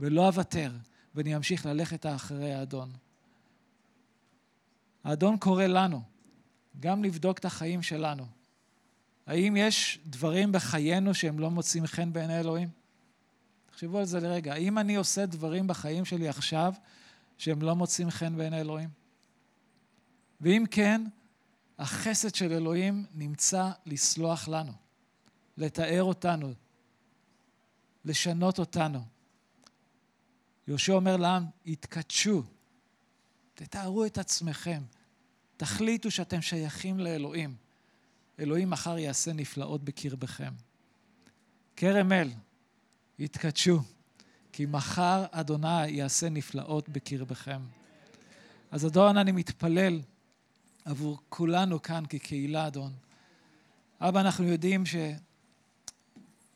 ולא 0.00 0.26
אוותר, 0.26 0.72
ואני 1.14 1.36
אמשיך 1.36 1.66
ללכת 1.66 2.06
אחרי 2.06 2.54
האדון. 2.54 2.92
האדון 5.04 5.36
קורא 5.38 5.64
לנו 5.64 6.02
גם 6.80 7.04
לבדוק 7.04 7.38
את 7.38 7.44
החיים 7.44 7.82
שלנו. 7.82 8.26
האם 9.26 9.56
יש 9.56 9.98
דברים 10.06 10.52
בחיינו 10.52 11.14
שהם 11.14 11.38
לא 11.38 11.50
מוצאים 11.50 11.86
חן 11.86 12.12
בעיני 12.12 12.40
אלוהים? 12.40 12.68
תחשבו 13.66 13.98
על 13.98 14.04
זה 14.04 14.20
לרגע. 14.20 14.52
האם 14.52 14.78
אני 14.78 14.96
עושה 14.96 15.26
דברים 15.26 15.66
בחיים 15.66 16.04
שלי 16.04 16.28
עכשיו 16.28 16.74
שהם 17.38 17.62
לא 17.62 17.76
מוצאים 17.76 18.10
חן 18.10 18.36
בעיני 18.36 18.60
אלוהים? 18.60 18.88
ואם 20.40 20.64
כן, 20.70 21.04
החסד 21.78 22.34
של 22.34 22.52
אלוהים 22.52 23.04
נמצא 23.14 23.70
לסלוח 23.86 24.48
לנו, 24.48 24.72
לתאר 25.56 26.02
אותנו, 26.02 26.52
לשנות 28.04 28.58
אותנו. 28.58 29.15
יהושע 30.68 30.92
אומר 30.92 31.16
לעם, 31.16 31.44
התקדשו, 31.66 32.42
תתארו 33.54 34.04
את 34.04 34.18
עצמכם, 34.18 34.82
תחליטו 35.56 36.10
שאתם 36.10 36.42
שייכים 36.42 37.00
לאלוהים. 37.00 37.56
אלוהים 38.38 38.70
מחר 38.70 38.98
יעשה 38.98 39.32
נפלאות 39.32 39.84
בקרבכם. 39.84 40.52
כרם 41.76 42.12
אל, 42.12 42.30
התקדשו, 43.18 43.80
כי 44.52 44.66
מחר 44.66 45.24
אדוני 45.30 45.88
יעשה 45.88 46.28
נפלאות 46.28 46.88
בקרבכם. 46.88 47.60
אז 48.70 48.86
אדון, 48.86 49.16
אני 49.16 49.32
מתפלל 49.32 50.00
עבור 50.84 51.18
כולנו 51.28 51.82
כאן 51.82 52.04
כקהילה, 52.08 52.66
אדון. 52.66 52.92
אבא, 54.00 54.20
אנחנו 54.20 54.44
יודעים 54.44 54.86
ש... 54.86 54.96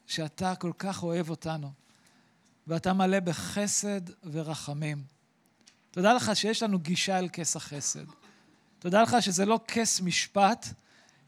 שאתה 0.07 0.55
כל 0.55 0.73
כך 0.79 1.03
אוהב 1.03 1.31
אותנו, 1.31 1.73
ואתה 2.71 2.93
מלא 2.93 3.21
בחסד 3.21 4.01
ורחמים. 4.33 5.03
תודה 5.91 6.13
לך 6.13 6.31
שיש 6.35 6.63
לנו 6.63 6.79
גישה 6.79 7.19
אל 7.19 7.29
כס 7.33 7.57
החסד. 7.57 8.05
תודה 8.79 9.03
לך 9.03 9.17
שזה 9.21 9.47
לא 9.47 9.61
כס 9.69 10.01
משפט, 10.01 10.67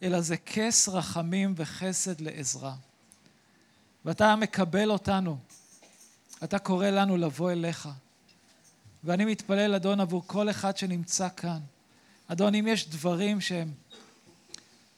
אלא 0.03 0.21
זה 0.21 0.37
כס 0.37 0.89
רחמים 0.89 1.55
וחסד 1.57 2.21
לעזרה. 2.21 2.75
ואתה 4.05 4.37
מקבל 4.37 4.91
אותנו, 4.91 5.39
אתה 6.45 6.59
קורא 6.59 6.87
לנו 6.87 7.17
לבוא 7.17 7.53
אליך. 7.53 7.89
ואני 9.05 9.25
מתפלל, 9.25 9.75
אדון, 9.75 10.01
עבור 10.01 10.23
כל 10.27 10.51
אחד 10.51 10.77
שנמצא 10.77 11.29
כאן. 11.37 11.61
אדון, 12.29 12.55
אם 12.55 12.67
יש 12.67 12.89
דברים 12.89 13.41
שהם, 13.41 13.73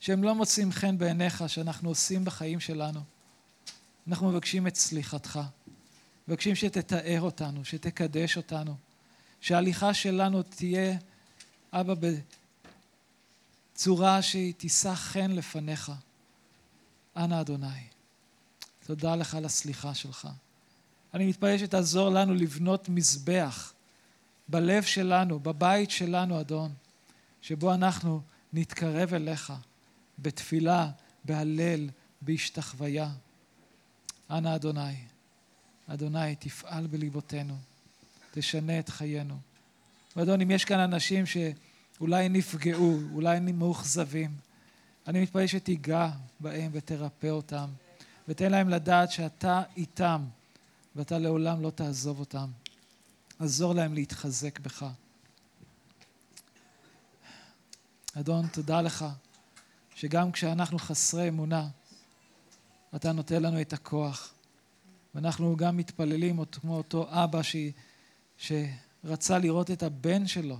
שהם 0.00 0.24
לא 0.24 0.34
מוצאים 0.34 0.72
חן 0.72 0.98
בעיניך, 0.98 1.44
שאנחנו 1.46 1.88
עושים 1.88 2.24
בחיים 2.24 2.60
שלנו, 2.60 3.00
אנחנו 4.08 4.28
מבקשים 4.30 4.66
את 4.66 4.76
סליחתך. 4.76 5.40
מבקשים 6.28 6.54
שתתאר 6.54 7.20
אותנו, 7.20 7.64
שתקדש 7.64 8.36
אותנו, 8.36 8.74
שההליכה 9.40 9.94
שלנו 9.94 10.42
תהיה, 10.42 10.96
אבא, 11.72 11.94
בצורה 13.74 14.22
שהיא 14.22 14.54
תישא 14.54 14.94
חן 14.94 15.30
לפניך. 15.30 15.92
אנא 17.16 17.40
אדוני, 17.40 17.86
תודה 18.86 19.16
לך 19.16 19.34
על 19.34 19.44
הסליחה 19.44 19.94
שלך. 19.94 20.28
אני 21.14 21.26
מתפלל 21.26 21.58
שתעזור 21.58 22.08
לנו 22.08 22.34
לבנות 22.34 22.88
מזבח 22.88 23.72
בלב 24.48 24.82
שלנו, 24.82 25.40
בבית 25.40 25.90
שלנו, 25.90 26.40
אדון, 26.40 26.72
שבו 27.42 27.74
אנחנו 27.74 28.20
נתקרב 28.52 29.14
אליך 29.14 29.52
בתפילה, 30.18 30.90
בהלל, 31.24 31.88
בהשתחוויה. 32.22 33.10
אנא 34.30 34.54
אדוני, 34.54 34.94
אדוני, 35.86 36.36
תפעל 36.36 36.86
בליבותינו, 36.86 37.56
תשנה 38.32 38.78
את 38.78 38.88
חיינו. 38.88 39.38
ואדון, 40.16 40.40
אם 40.40 40.50
יש 40.50 40.64
כאן 40.64 40.80
אנשים 40.80 41.24
שאולי 41.26 42.28
נפגעו, 42.28 43.00
אולי 43.12 43.40
מאוכזבים, 43.40 44.30
אני 45.06 45.22
מתפלל 45.22 45.46
שתיגע 45.46 46.10
בהם 46.40 46.70
ותרפא 46.74 47.26
אותם, 47.26 47.68
ותן 48.28 48.50
להם 48.50 48.68
לדעת 48.68 49.10
שאתה 49.10 49.62
איתם, 49.76 50.24
ואתה 50.96 51.18
לעולם 51.18 51.62
לא 51.62 51.70
תעזוב 51.70 52.20
אותם. 52.20 52.50
עזור 53.38 53.74
להם 53.74 53.94
להתחזק 53.94 54.60
בך. 54.60 54.86
אדון, 58.14 58.46
תודה 58.48 58.80
לך 58.80 59.04
שגם 59.94 60.32
כשאנחנו 60.32 60.78
חסרי 60.78 61.28
אמונה, 61.28 61.68
אתה 62.96 63.12
נותן 63.12 63.42
לנו 63.42 63.60
את 63.60 63.72
הכוח. 63.72 64.33
ואנחנו 65.14 65.56
גם 65.56 65.76
מתפללים 65.76 66.44
כמו 66.44 66.76
אותו 66.76 67.06
אבא 67.10 67.42
ש... 67.42 67.56
שרצה 68.36 69.38
לראות 69.38 69.70
את 69.70 69.82
הבן 69.82 70.26
שלו 70.26 70.58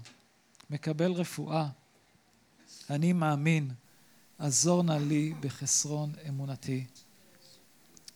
מקבל 0.71 1.13
רפואה. 1.13 1.69
אני 2.91 3.13
מאמין, 3.13 3.71
עזור 4.39 4.83
נא 4.83 4.93
לי 4.93 5.35
בחסרון 5.41 6.13
אמונתי. 6.29 6.87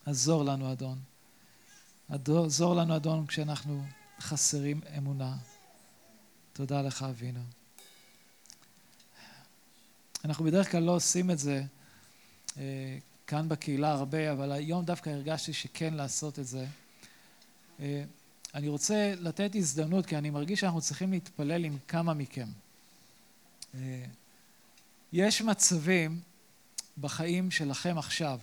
עזור 0.07 0.45
לנו, 0.45 0.73
אדון. 0.73 0.99
עזור 2.47 2.77
לנו, 2.77 2.97
אדון, 2.97 3.27
כשאנחנו 3.27 3.85
חסרים 4.21 4.81
אמונה. 4.99 5.37
תודה 6.53 6.83
לך, 6.83 7.03
אבינו. 7.03 7.41
אנחנו 10.25 10.45
בדרך 10.45 10.73
כלל 10.73 10.83
לא 10.83 10.95
עושים 10.95 11.31
את 11.31 11.39
זה 11.39 11.63
אה, 12.57 12.99
כאן 13.29 13.49
בקהילה 13.49 13.91
הרבה, 13.93 14.33
אבל 14.33 14.53
היום 14.53 14.85
דווקא 14.85 15.11
הרגשתי 15.11 15.53
שכן 15.53 15.95
לעשות 15.95 16.39
את 16.39 16.47
זה. 16.47 16.67
אה, 17.81 18.05
אני 18.55 18.69
רוצה 18.69 19.15
לתת 19.21 19.51
הזדמנות, 19.55 20.07
כי 20.07 20.17
אני 20.17 20.31
מרגיש 20.31 20.61
שאנחנו 20.61 20.81
צריכים 20.81 21.13
להתפלל 21.13 21.65
עם 21.65 21.77
כמה 21.89 22.15
מכם. 22.15 22.49
אה, 23.75 24.05
יש 25.13 25.43
מצבים 25.43 26.21
בחיים 26.99 27.51
שלכם 27.51 27.99
עכשיו, 27.99 28.41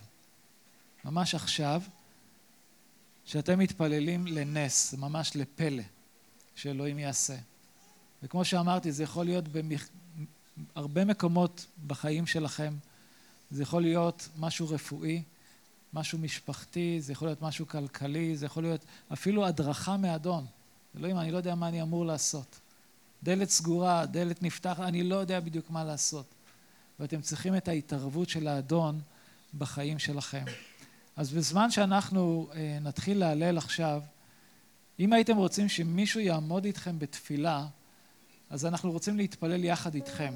ממש 1.05 1.35
עכשיו, 1.35 1.81
שאתם 3.25 3.59
מתפללים 3.59 4.27
לנס, 4.27 4.93
ממש 4.93 5.35
לפלא 5.35 5.83
שאלוהים 6.55 6.99
יעשה. 6.99 7.35
וכמו 8.23 8.45
שאמרתי, 8.45 8.91
זה 8.91 9.03
יכול 9.03 9.25
להיות 9.25 9.45
בהרבה 10.75 11.05
מקומות 11.05 11.65
בחיים 11.87 12.27
שלכם. 12.27 12.73
זה 13.55 13.63
יכול 13.63 13.81
להיות 13.81 14.29
משהו 14.39 14.69
רפואי, 14.69 15.23
משהו 15.93 16.17
משפחתי, 16.19 17.01
זה 17.01 17.11
יכול 17.11 17.27
להיות 17.27 17.41
משהו 17.41 17.67
כלכלי, 17.67 18.37
זה 18.37 18.45
יכול 18.45 18.63
להיות 18.63 18.85
אפילו 19.13 19.45
הדרכה 19.45 19.97
מאדון. 19.97 20.45
אלוהים, 20.97 21.17
אני 21.17 21.31
לא 21.31 21.37
יודע 21.37 21.55
מה 21.55 21.67
אני 21.67 21.81
אמור 21.81 22.05
לעשות. 22.05 22.59
דלת 23.23 23.49
סגורה, 23.49 24.05
דלת 24.05 24.43
נפתחת, 24.43 24.79
אני 24.79 25.03
לא 25.03 25.15
יודע 25.15 25.39
בדיוק 25.39 25.69
מה 25.69 25.83
לעשות. 25.83 26.25
ואתם 26.99 27.21
צריכים 27.21 27.55
את 27.55 27.67
ההתערבות 27.67 28.29
של 28.29 28.47
האדון 28.47 28.99
בחיים 29.57 29.99
שלכם. 29.99 30.45
אז 31.15 31.33
בזמן 31.33 31.71
שאנחנו 31.71 32.47
אה, 32.53 32.77
נתחיל 32.81 33.17
להלל 33.17 33.57
עכשיו, 33.57 34.01
אם 34.99 35.13
הייתם 35.13 35.37
רוצים 35.37 35.69
שמישהו 35.69 36.19
יעמוד 36.19 36.65
איתכם 36.65 36.99
בתפילה, 36.99 37.67
אז 38.49 38.65
אנחנו 38.65 38.91
רוצים 38.91 39.17
להתפלל 39.17 39.63
יחד 39.63 39.95
איתכם. 39.95 40.33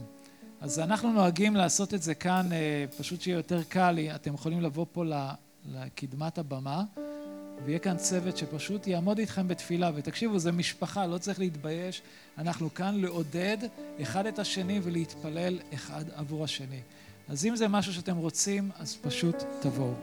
אז 0.61 0.79
אנחנו 0.79 1.13
נוהגים 1.13 1.55
לעשות 1.55 1.93
את 1.93 2.01
זה 2.01 2.15
כאן, 2.15 2.51
אה, 2.51 2.85
פשוט 2.97 3.21
שיהיה 3.21 3.35
יותר 3.35 3.63
קל, 3.63 3.99
אתם 4.15 4.33
יכולים 4.33 4.61
לבוא 4.61 4.85
פה 4.91 5.03
לקדמת 5.65 6.37
הבמה, 6.37 6.83
ויהיה 7.65 7.79
כאן 7.79 7.97
צוות 7.97 8.37
שפשוט 8.37 8.87
יעמוד 8.87 9.19
איתכם 9.19 9.47
בתפילה. 9.47 9.91
ותקשיבו, 9.95 10.39
זה 10.39 10.51
משפחה, 10.51 11.05
לא 11.05 11.17
צריך 11.17 11.39
להתבייש. 11.39 12.01
אנחנו 12.37 12.73
כאן 12.73 12.95
לעודד 12.95 13.57
אחד 14.01 14.25
את 14.25 14.39
השני 14.39 14.79
ולהתפלל 14.83 15.59
אחד 15.73 16.03
עבור 16.15 16.43
השני. 16.43 16.81
אז 17.29 17.45
אם 17.45 17.55
זה 17.55 17.67
משהו 17.67 17.93
שאתם 17.93 18.17
רוצים, 18.17 18.71
אז 18.79 18.97
פשוט 19.01 19.35
תבואו. 19.61 19.93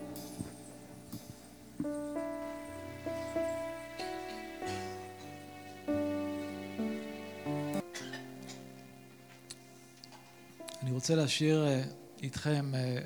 רוצה 10.96 11.14
להשאיר 11.14 11.66
אה, 11.66 11.82
איתכם 12.22 12.74
אה, 12.74 12.98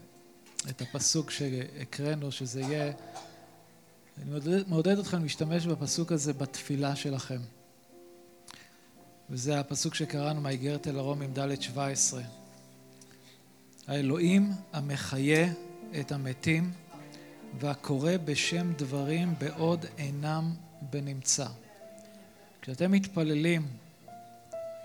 את 0.70 0.82
הפסוק 0.82 1.30
שהקראנו, 1.30 2.32
שזה 2.32 2.60
יהיה... 2.60 2.92
אני 4.18 4.30
מעודד, 4.30 4.68
מעודד 4.68 4.98
אתכם 4.98 5.22
להשתמש 5.22 5.66
בפסוק 5.66 6.12
הזה 6.12 6.32
בתפילה 6.32 6.96
שלכם. 6.96 7.38
וזה 9.30 9.60
הפסוק 9.60 9.94
שקראנו 9.94 10.40
מהאיגרת 10.40 10.88
אל 10.88 10.98
הרומים 10.98 11.32
ד' 11.32 11.62
17. 11.62 12.22
האלוהים 13.86 14.52
המחיה 14.72 15.52
את 16.00 16.12
המתים 16.12 16.72
והקורא 17.60 18.12
בשם 18.24 18.72
דברים 18.72 19.34
בעוד 19.38 19.86
אינם 19.98 20.54
בנמצא. 20.90 21.46
כשאתם 22.62 22.92
מתפללים, 22.92 23.66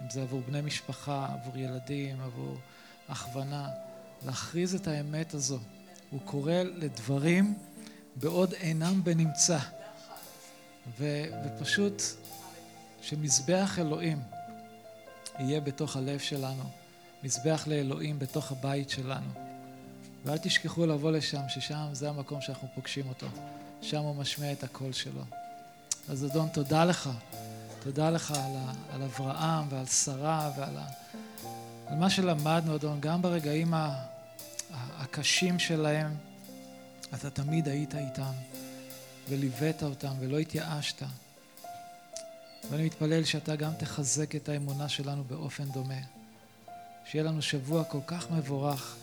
אם 0.02 0.10
זה 0.10 0.22
עבור 0.22 0.42
בני 0.48 0.62
משפחה, 0.62 1.28
עבור 1.34 1.58
ילדים, 1.58 2.22
עבור 2.22 2.58
הכוונה, 3.10 3.70
להכריז 4.26 4.76
את 4.76 4.88
האמת 4.88 5.34
הזו. 5.34 5.60
הוא 6.10 6.20
קורא 6.26 6.54
לדברים 6.54 7.54
בעוד 8.16 8.54
אינם 8.54 9.04
בנמצא. 9.04 9.60
ו, 11.00 11.24
ופשוט 11.46 12.02
שמזבח 13.02 13.80
אלוהים 13.80 14.22
יהיה 15.40 15.62
בתוך 15.62 15.96
הלב 15.96 16.20
שלנו, 16.20 16.64
מזבח 17.24 17.64
לאלוהים 17.68 18.20
בתוך 18.20 18.52
הבית 18.52 18.90
שלנו. 18.90 19.30
ואל 20.26 20.38
תשכחו 20.38 20.86
לבוא 20.86 21.12
לשם, 21.12 21.42
ששם 21.48 21.88
זה 21.92 22.10
המקום 22.10 22.42
שאנחנו 22.42 22.68
פוגשים 22.76 23.10
אותו. 23.10 23.28
שם 23.82 24.02
הוא 24.02 24.16
משמיע 24.16 24.52
את 24.52 24.64
הקול 24.64 24.94
שלו. 24.94 25.22
אז 26.10 26.26
אדון, 26.26 26.48
תודה 26.48 26.86
לך. 26.86 27.10
תודה 27.84 28.10
לך 28.10 28.32
על, 28.32 28.56
על 28.94 29.04
אברהם 29.04 29.66
ועל 29.70 29.86
שרה 29.86 30.52
ועל 30.58 30.78
ה, 30.78 30.86
מה 31.92 32.10
שלמדנו, 32.10 32.76
אדון, 32.76 33.02
גם 33.02 33.22
ברגעים 33.22 33.74
הקשים 34.72 35.60
שלהם, 35.60 36.16
אתה 37.14 37.30
תמיד 37.30 37.68
היית 37.68 37.96
איתם 37.96 38.32
וליווית 39.30 39.84
אותם 39.84 40.14
ולא 40.20 40.38
התייאשת. 40.38 41.04
ואני 42.70 42.86
מתפלל 42.86 43.24
שאתה 43.24 43.56
גם 43.56 43.72
תחזק 43.80 44.36
את 44.36 44.50
האמונה 44.50 44.90
שלנו 44.90 45.24
באופן 45.24 45.64
דומה. 45.64 46.00
שיהיה 47.06 47.24
לנו 47.24 47.42
שבוע 47.42 47.84
כל 47.84 48.00
כך 48.08 48.32
מבורך, 48.32 48.96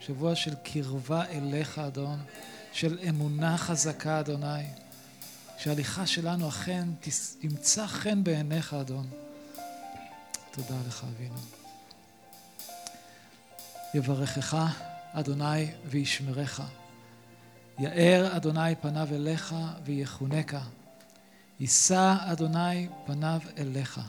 שבוע 0.00 0.34
של 0.34 0.54
קרבה 0.62 1.24
אליך, 1.24 1.78
אדון, 1.78 2.18
של 2.72 2.98
אמונה 3.08 3.58
חזקה, 3.58 4.20
אדוני, 4.20 4.64
שההליכה 5.58 6.06
שלנו 6.06 6.48
אכן 6.48 6.88
תמצא 7.40 7.86
חן 7.86 8.24
בעיניך, 8.24 8.74
אדון. 8.74 9.06
תודה 10.50 10.76
לך, 10.88 11.04
אבינו. 11.16 11.59
יברכך 13.94 14.56
אדוני 15.12 15.66
וישמרך. 15.84 16.60
יאר 17.78 18.36
אדוני 18.36 18.74
פניו 18.80 19.08
אליך 19.14 19.54
ויחונקה. 19.84 20.60
יישא 21.60 22.16
אדוני 22.20 22.88
פניו 23.06 23.40
אליך 23.58 24.00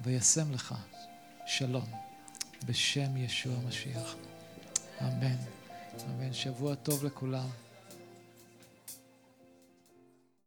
וישם 0.00 0.52
לך 0.52 0.74
שלום 1.46 1.84
בשם 2.66 3.16
ישוע 3.16 3.54
המשיח. 3.64 4.14
אמן. 5.02 5.36
אמן. 6.06 6.32
שבוע 6.32 6.74
טוב 6.74 7.04
לכולם. 7.04 7.63